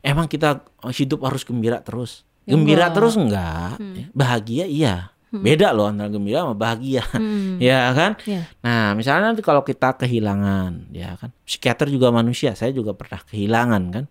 [0.00, 0.64] Emang kita
[0.94, 2.24] hidup harus gembira terus?
[2.44, 2.88] Ya Gembira enggak.
[2.88, 2.96] Hmm.
[2.96, 3.70] terus enggak?
[4.12, 5.14] Bahagia iya.
[5.34, 7.02] Beda loh antara gembira sama bahagia,
[7.58, 8.14] ya kan?
[8.22, 8.46] Iya.
[8.62, 11.34] Nah, misalnya nanti kalau kita kehilangan, ya kan?
[11.42, 14.04] Psikiater juga manusia, saya juga pernah kehilangan kan?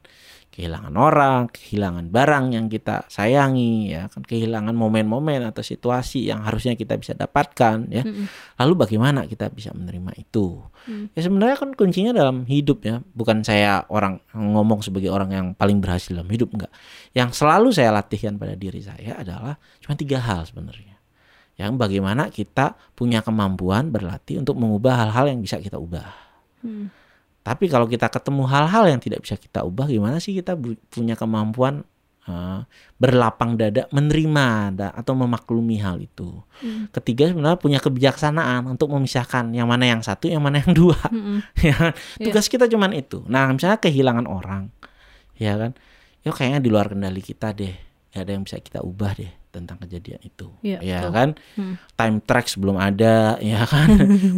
[0.54, 4.22] Kehilangan orang, kehilangan barang yang kita sayangi, ya kan?
[4.22, 8.06] Kehilangan momen-momen atau situasi yang harusnya kita bisa dapatkan, ya.
[8.62, 10.62] Lalu bagaimana kita bisa menerima itu?
[11.18, 15.82] Ya sebenarnya kan kuncinya dalam hidup ya, bukan saya orang ngomong sebagai orang yang paling
[15.82, 16.72] berhasil dalam hidup enggak.
[17.18, 20.94] Yang selalu saya latihkan pada diri saya adalah cuma tiga hal sebenarnya
[21.54, 26.10] yang bagaimana kita punya kemampuan berlatih untuk mengubah hal-hal yang bisa kita ubah.
[27.44, 30.56] Tapi kalau kita ketemu hal-hal yang tidak bisa kita ubah, gimana sih kita
[30.88, 31.84] punya kemampuan
[32.24, 32.60] eh,
[32.96, 36.40] berlapang dada menerima da- atau memaklumi hal itu.
[36.96, 40.96] Ketiga sebenarnya punya kebijaksanaan untuk memisahkan yang mana yang satu, yang mana yang dua.
[41.60, 41.92] Ya kan?
[42.32, 43.28] Tugas kita cuman itu.
[43.28, 44.72] Nah, misalnya kehilangan orang,
[45.36, 45.76] ya kan?
[46.24, 47.76] Ya kayaknya di luar kendali kita deh.
[48.16, 50.50] Gak ada yang bisa kita ubah deh tentang kejadian itu.
[50.66, 51.12] Ya betul.
[51.14, 51.30] kan?
[51.94, 53.88] Time tracks belum ada, ya kan?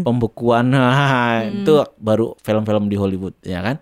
[0.04, 3.80] Pembekuan nah, itu baru film-film di Hollywood, ya kan?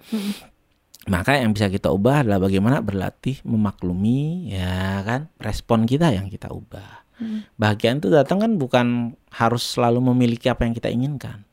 [1.09, 5.33] Maka yang bisa kita ubah adalah bagaimana berlatih memaklumi, ya kan?
[5.41, 7.03] Respon kita yang kita ubah.
[7.55, 11.47] Bahagia itu datang kan bukan harus selalu memiliki apa yang kita inginkan,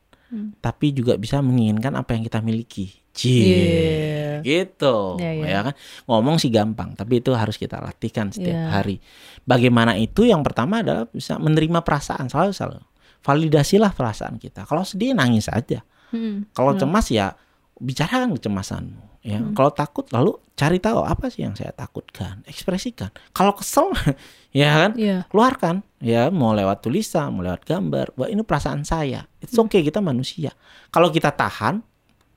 [0.63, 2.87] tapi juga bisa menginginkan apa yang kita miliki.
[3.11, 4.39] Cie, Iya.
[4.39, 5.45] gitu, Iya, iya.
[5.51, 5.73] ya kan?
[6.07, 8.71] Ngomong sih gampang, tapi itu harus kita latihkan setiap Iya.
[8.71, 9.03] hari.
[9.43, 10.23] Bagaimana itu?
[10.23, 12.79] Yang pertama adalah bisa menerima perasaan selalu selalu.
[13.19, 14.63] Validasilah perasaan kita.
[14.63, 15.83] Kalau sedih nangis aja.
[16.15, 16.47] Hmm.
[16.55, 17.35] Kalau cemas ya
[17.83, 19.10] bicarakan kecemasanmu.
[19.21, 23.13] Ya, kalau takut lalu cari tahu apa sih yang saya takutkan, ekspresikan.
[23.31, 23.93] Kalau kesel,
[24.53, 25.29] ya kan, Iya.
[25.29, 25.85] keluarkan.
[26.01, 28.17] Ya, mau lewat tulisan, mau lewat gambar.
[28.17, 29.29] Wah ini perasaan saya.
[29.37, 30.49] It's okay kita manusia.
[30.89, 31.85] Kalau kita tahan,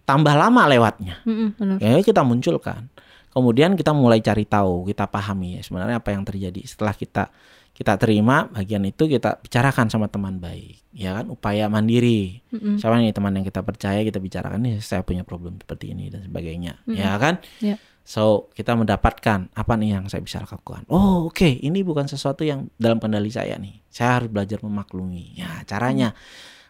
[0.05, 1.25] tambah lama lewatnya.
[1.25, 1.77] Mm-mm, benar.
[1.81, 2.93] Ya kita munculkan.
[3.33, 6.61] Kemudian kita mulai cari tahu, kita pahami ya sebenarnya apa yang terjadi.
[6.69, 7.33] Setelah kita
[7.75, 12.39] kita terima bagian itu kita bicarakan sama teman baik, ya kan upaya mandiri.
[12.55, 12.79] Mm-mm.
[12.79, 16.23] Siapa nih teman yang kita percaya kita bicarakan nih saya punya problem seperti ini dan
[16.23, 17.43] sebagainya, ya kan?
[17.59, 17.75] Ya.
[18.07, 20.87] So kita mendapatkan apa nih yang saya bisa lakukan.
[20.87, 23.83] Oh oke ini bukan sesuatu yang dalam kendali saya nih.
[23.91, 25.35] Saya harus belajar memaklumi.
[25.35, 26.15] Ya caranya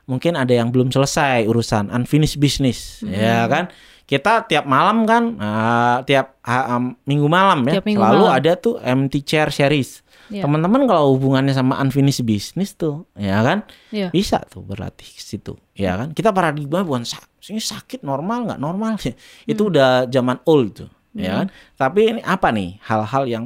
[0.08, 3.68] mungkin ada yang belum selesai urusan unfinished business, ya kan?
[4.04, 8.36] Kita tiap malam kan, ah, tiap ah, am, minggu malam ya, Tiap minggu selalu malam.
[8.36, 10.04] ada tuh empty chair series.
[10.28, 10.44] Iya.
[10.44, 13.64] Teman-teman kalau hubungannya sama unfinished business tuh, ya kan?
[13.92, 14.08] Iya.
[14.12, 16.12] Bisa tuh berlatih ke situ, ya kan?
[16.12, 19.12] Kita paradigma bukan sak ini sakit normal nggak normal sih.
[19.44, 21.46] Itu udah zaman old tuh, ya kan?
[21.76, 23.44] Tapi ini apa nih hal-hal yang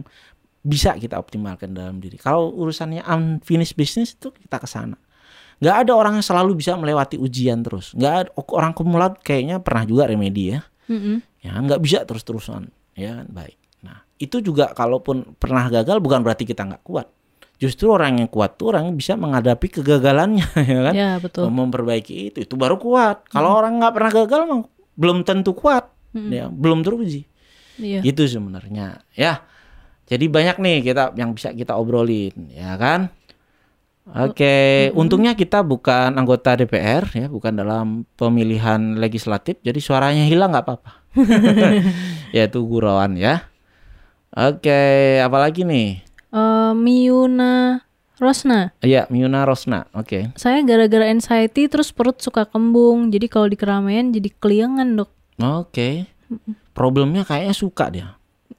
[0.63, 2.19] bisa kita optimalkan dalam diri.
[2.19, 4.99] Kalau urusannya unfinished business itu kita ke sana.
[5.59, 7.91] Nggak ada orang yang selalu bisa melewati ujian terus.
[7.99, 10.63] Nggak ada orang kumulat kayaknya pernah juga remedi ya.
[10.87, 11.19] Mm-mm.
[11.43, 12.71] Ya nggak bisa terus-terusan.
[12.95, 13.59] Ya kan baik.
[13.83, 17.11] Nah itu juga kalaupun pernah gagal bukan berarti kita nggak kuat.
[17.59, 20.95] Justru orang yang kuat tuh orang yang bisa menghadapi kegagalannya ya kan.
[20.95, 21.51] Ya betul.
[21.51, 23.27] Memperbaiki itu itu baru kuat.
[23.27, 24.41] Kalau orang nggak pernah gagal
[24.95, 25.91] belum tentu kuat.
[26.15, 26.31] Mm-mm.
[26.31, 27.27] Ya belum teruji.
[27.83, 28.07] Iya.
[28.07, 29.43] Itu sebenarnya ya.
[30.09, 33.11] Jadi banyak nih kita yang bisa kita obrolin ya kan.
[34.17, 40.65] Oke, untungnya kita bukan anggota DPR ya, bukan dalam pemilihan legislatif, jadi suaranya hilang nggak
[40.65, 40.93] apa-apa.
[42.37, 43.49] Yaitu gurauan ya.
[44.33, 46.05] Oke, apalagi nih?
[46.33, 47.85] Eh, Miuna
[48.21, 48.75] Rosna.
[48.85, 49.89] Iya, Miuna Rosna.
[49.95, 50.35] Oke.
[50.37, 53.09] Saya gara-gara anxiety terus perut suka kembung.
[53.09, 55.11] Jadi kalau di keramaian jadi keliangan, Dok.
[55.39, 56.11] Oke.
[56.75, 58.09] Problemnya kayaknya suka dia.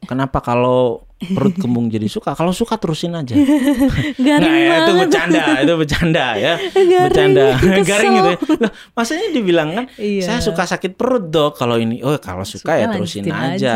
[0.08, 2.32] Kenapa kalau perut kembung jadi suka?
[2.32, 3.36] Kalau suka terusin aja.
[4.28, 6.54] Garing Nggak, ya, itu bercanda, itu bercanda ya.
[6.72, 7.44] Garing, bercanda.
[7.60, 7.84] kesel.
[7.84, 8.30] Garing gitu.
[8.30, 8.38] ya.
[8.58, 10.24] Loh, maksudnya dibilang kan Iya.
[10.26, 11.56] saya suka sakit perut, Dok.
[11.56, 13.76] Kalau ini oh kalau suka, Suka ya terusin aja, aja.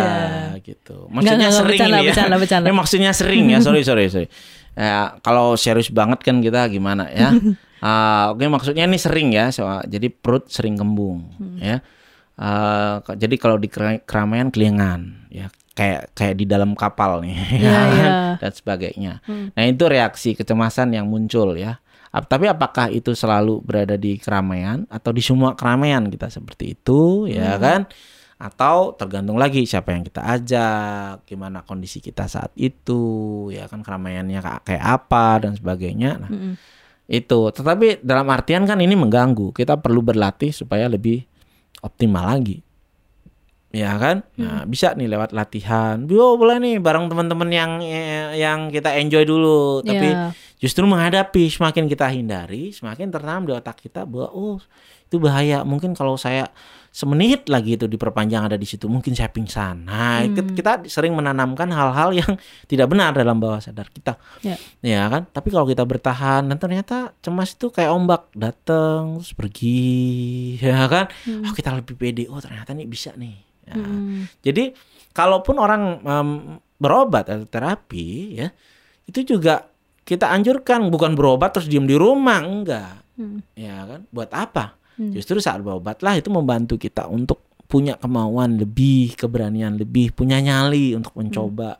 [0.57, 1.07] gitu.
[1.07, 2.09] Maksudnya nggak, sering bercanda, nih ya.
[2.09, 2.65] bercanda, bercanda.
[2.69, 3.59] Ini maksudnya sering ya.
[3.59, 4.27] Sorry, sorry, sorry.
[4.73, 7.29] Ya, kalau serius banget kan kita gimana ya?
[7.77, 9.51] Ah, Oke, maksudnya ini sering ya.
[9.51, 11.59] soal- jadi perut sering kembung Hmm.
[11.59, 11.77] ya.
[12.99, 17.65] K- jadi kalau di kera- keramaian kelingan ya kayak kayak di dalam kapal nih Iya,
[17.65, 17.89] ya kan?
[17.91, 18.11] iya.
[18.37, 19.13] dan sebagainya.
[19.25, 19.49] Hmm.
[19.51, 21.81] Nah, itu reaksi kecemasan yang muncul ya.
[22.09, 27.25] Ap- Tapi apakah itu selalu berada di keramaian atau di semua keramaian kita seperti itu
[27.25, 27.89] ya kan?
[28.37, 33.01] Atau tergantung lagi siapa yang kita ajak, gimana kondisi kita saat itu,
[33.49, 36.19] ya kan keramaiannya ka- kayak apa dan sebagainya.
[36.19, 36.53] Nah, Mm-mm.
[37.05, 37.39] itu.
[37.49, 39.51] Tetapi dalam artian kan ini mengganggu.
[39.51, 41.23] Kita perlu berlatih supaya lebih
[41.79, 42.62] optimal lagi.
[43.73, 44.21] Ya kan?
[44.37, 45.97] Nah, bisa nih lewat latihan.
[46.05, 47.71] Yo, boleh nih bareng teman-teman yang
[48.31, 49.81] yang kita enjoy dulu.
[49.81, 50.29] Tapi Ya.
[50.55, 54.57] justru menghadapi semakin kita hindari, semakin tertanam di otak kita bahwa oh,
[55.03, 55.65] itu bahaya.
[55.65, 56.53] Mungkin kalau saya
[56.89, 59.89] semenit lagi itu diperpanjang ada di situ, mungkin saya pingsan.
[59.89, 60.53] Nah, Hmm.
[60.53, 62.37] kita sering menanamkan hal-hal yang
[62.69, 64.21] tidak benar dalam bawah sadar kita.
[64.45, 64.53] Ya.
[64.85, 65.25] Ya kan?
[65.25, 69.81] Tapi kalau kita bertahan dan ternyata cemas itu kayak ombak datang terus pergi,
[70.61, 71.09] ya kan?
[71.25, 71.41] Hmm.
[71.41, 72.29] Oh, kita lebih pede.
[72.29, 73.49] Oh, ternyata nih bisa nih.
[73.63, 73.75] Ya.
[73.79, 74.27] Mm-mm.
[74.43, 74.75] Jadi
[75.11, 76.29] kalaupun orang em,
[76.77, 78.47] berobat atau terapi ya,
[79.07, 79.67] itu juga
[80.03, 82.99] kita anjurkan bukan berobat terus diem di rumah enggak.
[83.15, 83.39] Hmm.
[83.55, 84.03] Ya kan?
[84.11, 84.75] Buat apa?
[84.99, 85.15] Hmm.
[85.15, 90.93] Justru saat berobat lah itu membantu kita untuk punya kemauan lebih, keberanian lebih, punya nyali
[90.93, 91.79] untuk mencoba.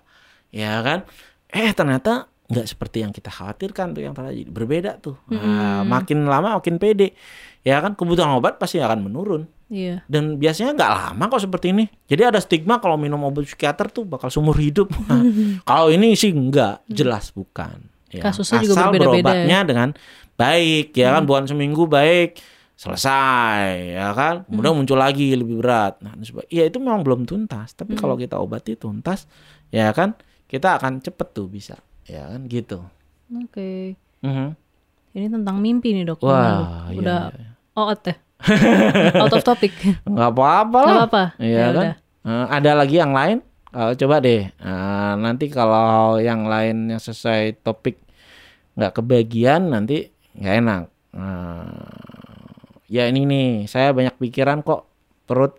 [0.49, 1.03] Ya kan?
[1.51, 5.17] Eh ternyata nggak seperti yang kita khawatirkan tuh yang tadi berbeda tuh.
[5.29, 5.89] Nah, Hmm.
[5.89, 7.13] makin lama makin pede.
[7.63, 10.05] Ya kan kebutuhan obat pasti akan menurun Iya.
[10.05, 11.89] dan biasanya nggak lama kok seperti ini.
[12.05, 14.93] Jadi ada stigma kalau minum obat psikiater tuh bakal seumur hidup.
[15.69, 17.89] kalau ini sih enggak, jelas bukan.
[18.13, 19.21] Ya, Kasusnya juga asal berbeda-beda ya.
[19.25, 19.89] berobatnya dengan
[20.37, 22.37] baik, ya kan, bukan seminggu baik
[22.77, 24.45] selesai, ya kan.
[24.45, 25.97] Kemudian muncul lagi lebih berat.
[26.05, 26.13] Nah,
[26.53, 27.73] ya itu memang belum tuntas.
[27.73, 29.25] Tapi kalau kita obati tuntas,
[29.73, 30.13] ya kan,
[30.45, 32.85] kita akan cepet tuh bisa, ya kan, gitu.
[33.33, 33.97] Oke.
[34.21, 34.47] Mhm.
[35.13, 36.21] Ini tentang mimpi nih, Dok.
[36.25, 37.49] Wah, iya, Udah iya.
[37.77, 38.15] out ya.
[39.21, 39.71] Out of topic.
[40.03, 40.93] nggak apa-apa lah.
[41.01, 41.23] apa-apa.
[41.37, 41.73] Iya Ya kan?
[41.73, 41.93] udah.
[42.23, 43.37] Eh, ada lagi yang lain?
[43.69, 44.41] Eh, coba deh.
[44.47, 47.99] Eh, nanti kalau yang lain yang sesuai topik
[48.73, 50.83] nggak kebagian nanti nggak enak.
[51.13, 51.87] Eh,
[52.89, 54.85] ya ini nih, saya banyak pikiran kok
[55.23, 55.57] perut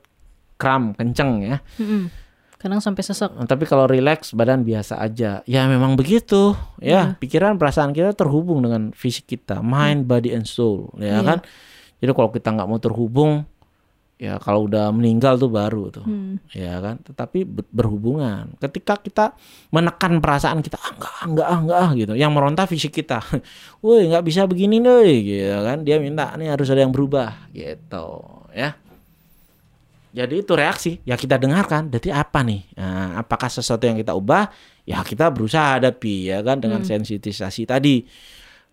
[0.55, 1.59] kram kenceng ya.
[1.77, 2.09] Mm-mm.
[2.57, 3.29] Kadang sampai sesek.
[3.31, 5.45] Eh, Tapi kalau relax badan biasa aja.
[5.45, 6.57] Ya memang begitu.
[6.79, 10.89] Ya pikiran perasaan kita terhubung dengan fisik kita, mind, body, and soul.
[10.97, 11.21] Ya Iya.
[11.23, 11.39] kan.
[12.05, 13.49] Jadi kalau kita nggak mau terhubung,
[14.21, 16.05] ya kalau udah meninggal tuh baru tuh.
[16.05, 16.37] Hmm.
[16.53, 17.01] ya kan?
[17.01, 18.53] Tetapi ber- berhubungan.
[18.61, 19.33] Ketika kita
[19.73, 22.13] menekan perasaan kita ah enggak ah, enggak ah enggak ah gitu.
[22.13, 23.25] Yang meronta fisik kita.
[23.83, 25.81] Woi nggak bisa begini deh gitu kan.
[25.81, 28.21] Dia minta nih harus ada yang berubah gitu
[28.53, 28.77] ya.
[30.15, 30.93] Jadi itu reaksi.
[31.03, 32.63] Ya kita dengarkan berarti apa nih?
[32.79, 34.47] Nah, apakah sesuatu yang kita ubah?
[34.87, 38.05] Ya kita berusaha hadapi ya kan dengan sensitisasi tadi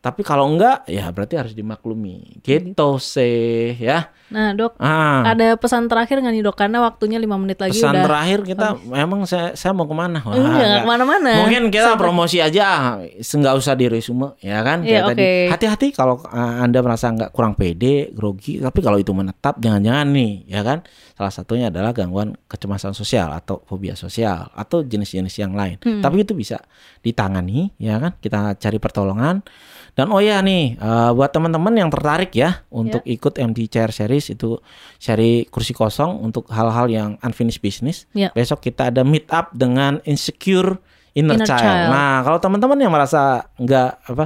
[0.01, 5.91] tapi kalau enggak ya berarti harus dimaklumi gitu sih ya Nah, Dok, ah ada pesan
[5.91, 6.55] terakhir nggak nih, Dok?
[6.55, 8.03] Karena waktunya lima menit lagi pesan udah.
[8.07, 10.79] terakhir kita memang saya saya mau ke mana Wah, Enggak, nggak nggak.
[10.79, 11.31] ke mana-mana.
[11.43, 16.23] mungkin kita promosi aja nggak usah di resume ya kan Iya, Kayak tadi hati-hati kalau
[16.23, 20.79] uh, anda merasa nggak kurang pede grogi tapi kalau itu menetap jangan-jangan nih ya kan
[21.21, 26.01] salah satunya adalah gangguan kecemasan sosial atau fobia sosial atau jenis-jenis yang lain Hmm.
[26.01, 26.57] tapi itu bisa
[26.99, 29.45] ditangani ya kan kita cari pertolongan
[29.91, 34.31] dan oh ya nih uh, buat teman-teman yang tertarik ya untuk ikut MT Chair Series
[34.31, 34.57] itu
[34.97, 38.31] seri kursi kosong untuk hal-hal yang unfinished business Ya.
[38.31, 41.59] Besok kita ada meet up dengan insecure inner, Inner child.
[41.59, 41.87] child.
[41.91, 44.25] Nah, kalau teman-teman yang merasa nggak apa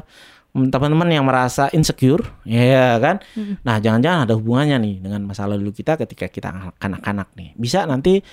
[0.55, 3.19] teman-teman yang merasa insecure, ya kan?
[3.67, 7.51] Nah, jangan-jangan ada hubungannya nih dengan masa lalu kita ketika kita kanak-kanak nih.
[7.59, 8.23] Bisa nanti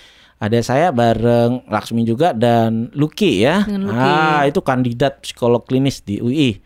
[0.42, 3.62] ada saya bareng Laksmi juga dan Lucky ya.
[3.62, 3.94] Lucky.
[3.94, 6.58] Ah, itu kandidat psikolog klinis di UI.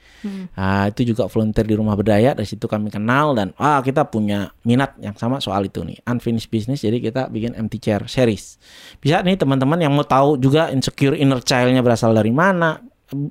[0.56, 2.32] Ah, itu juga volunteer di rumah berdaya.
[2.32, 6.00] Dari situ kami kenal dan ah kita punya minat yang sama soal itu nih.
[6.08, 6.80] Unfinished business.
[6.88, 8.56] Jadi kita bikin empty chair series.
[8.96, 12.80] Bisa nih teman-teman yang mau tahu juga insecure inner child-nya berasal dari mana.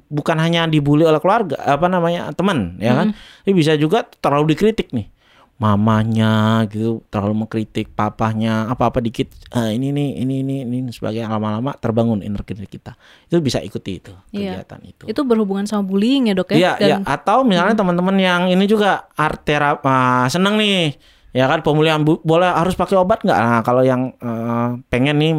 [0.08, 3.08] Bukan hanya dibully oleh keluarga, apa namanya teman, ya kan?
[3.44, 5.12] Tapi bisa juga terlalu dikritik nih
[5.56, 11.72] mamanya gitu terlalu mengkritik papahnya apa-apa dikit "Ah, ini nih ini ini ini sebagai lama-lama
[11.74, 14.60] terbangun child kita itu bisa ikuti itu Iya.
[14.60, 16.56] kegiatan itu Itu berhubungan sama bullying ya dok ya?
[16.56, 16.98] Iya, Dan- iya.
[17.08, 20.92] Atau misalnya teman-teman yang ini juga art terapi seneng nih,
[21.32, 23.40] ya kan pemulihan bu- boleh harus pakai obat nggak?
[23.40, 25.34] Nah, kalau yang eh, pengen nih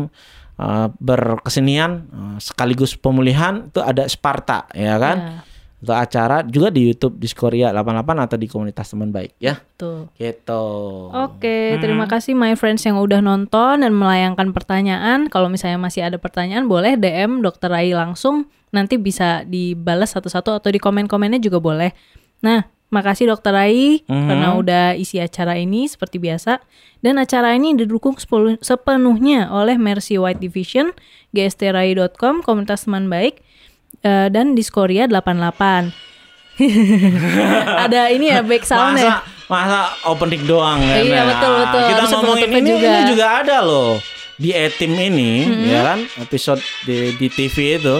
[0.60, 5.18] eh, berkesenian eh, sekaligus pemulihan itu ada Sparta, ya kan?
[5.18, 5.32] Ya,
[5.76, 9.60] Itu acara juga di YouTube Diskoria 88 atau di komunitas teman baik, ya.
[9.76, 10.08] tuh.
[10.16, 10.64] Gitu.
[11.12, 15.28] Oke, terima kasih my friends yang udah nonton dan melayangkan pertanyaan.
[15.28, 18.48] Kalau misalnya masih ada pertanyaan, boleh DM Dokter Rai langsung.
[18.72, 21.92] Nanti bisa dibalas satu-satu atau di komen-komennya juga boleh.
[22.40, 24.26] Nah, makasih Dokter Rai Mhm.
[24.26, 26.62] karena udah isi acara ini seperti biasa.
[26.98, 28.16] Dan acara ini didukung
[28.58, 30.90] sepenuhnya oleh Mercy White Division,
[31.30, 33.42] gstrai.com, komunitas teman baik,
[34.00, 35.92] eh, dan Diskoria 88.
[37.84, 39.20] ada ini ya back sound ya.
[39.46, 40.98] Masa masa opening doang kan?
[40.98, 41.80] Iya, Nah, betul, betul.
[41.84, 42.88] Kita Harus ngomongin ini juga.
[42.88, 43.92] ini juga ada loh
[44.36, 45.30] di etim ini,
[45.68, 45.98] ya kan?
[46.18, 47.96] Episode di, di TV itu.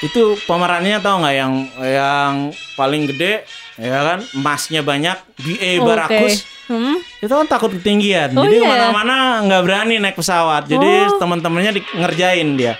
[0.00, 2.32] Itu pemerannya tahu nggak yang yang
[2.74, 3.44] paling gede,
[3.80, 4.18] ya kan?
[4.30, 5.82] Emasnya banyak, BA Oke.
[5.82, 6.34] Barakus.
[6.68, 7.00] Hmm?
[7.18, 8.30] Itu kan takut ketinggian.
[8.32, 8.68] Oh, Jadi iya.
[8.68, 10.68] mana-mana nggak berani naik pesawat.
[10.68, 11.18] Jadi Oh.
[11.18, 12.76] teman-temannya di- ngerjain dia.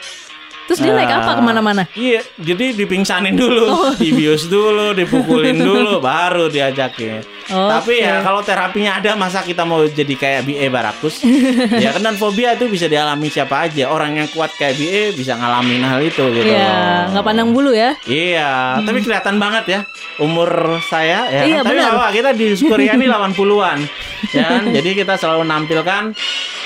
[0.71, 1.83] Terus dia naik apa Ah, ke mana-mana?
[1.93, 3.91] Iya, jadi dipingsanin dulu, Oh.
[3.93, 7.27] dibius dulu, dipukulin dulu, baru diajakin.
[7.47, 11.19] Tapi ya kalau terapinya ada, masa kita mau jadi kayak BA Barakus?
[11.83, 13.91] ya kan dan fobia itu bisa dialami siapa aja.
[13.91, 16.47] Orang yang kuat kayak BA bisa ngalamin hal itu gitu.
[16.47, 17.99] Iya, nggak pandang bulu ya.
[18.05, 19.81] Iya, tapi kelihatan banget ya
[20.17, 20.47] umur
[20.85, 21.43] saya ya.
[21.43, 21.67] Iya, kan?
[21.67, 21.91] Tapi benar.
[21.93, 22.07] apa?
[22.13, 23.79] Kita di Sukuriani 80-an.
[24.37, 24.63] ya kan?
[24.71, 26.15] Jadi kita selalu nampilkan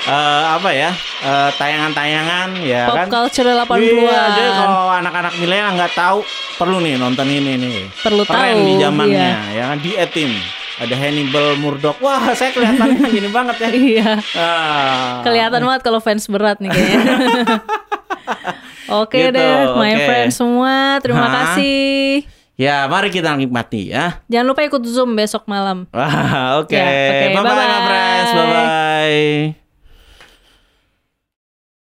[0.05, 0.93] eh, apa ya?
[1.17, 3.07] eh, tayangan-tayangan ya Pop kan.
[3.09, 3.65] culture 80-an.
[3.97, 6.19] Iya, jadi kalau anak-anak milenial nggak tahu
[6.55, 7.77] perlu nih nonton ini nih.
[7.99, 9.53] Perlu Keren tahu, di zamannya, iya.
[9.53, 10.31] ya kan di Etim.
[10.75, 11.95] Ada Hannibal Murdoch.
[12.03, 13.69] Wah, saya kelihatannya gini banget ya.
[13.71, 14.09] Iya.
[14.35, 15.23] Ah.
[15.23, 17.15] Kelihatan banget kalau fans berat nih kayaknya.
[19.01, 20.03] Oke Gitu, deh, my oke.
[20.05, 21.33] friends semua, terima Hah?
[21.55, 22.21] kasih.
[22.55, 24.21] Ya, mari kita nikmati ya.
[24.27, 25.89] Jangan lupa ikut Zoom besok malam.
[26.61, 26.75] Oke.
[26.75, 27.55] Ya, bye, bye-bye.
[27.55, 28.29] my friends.
[28.29, 29.64] Bye bye.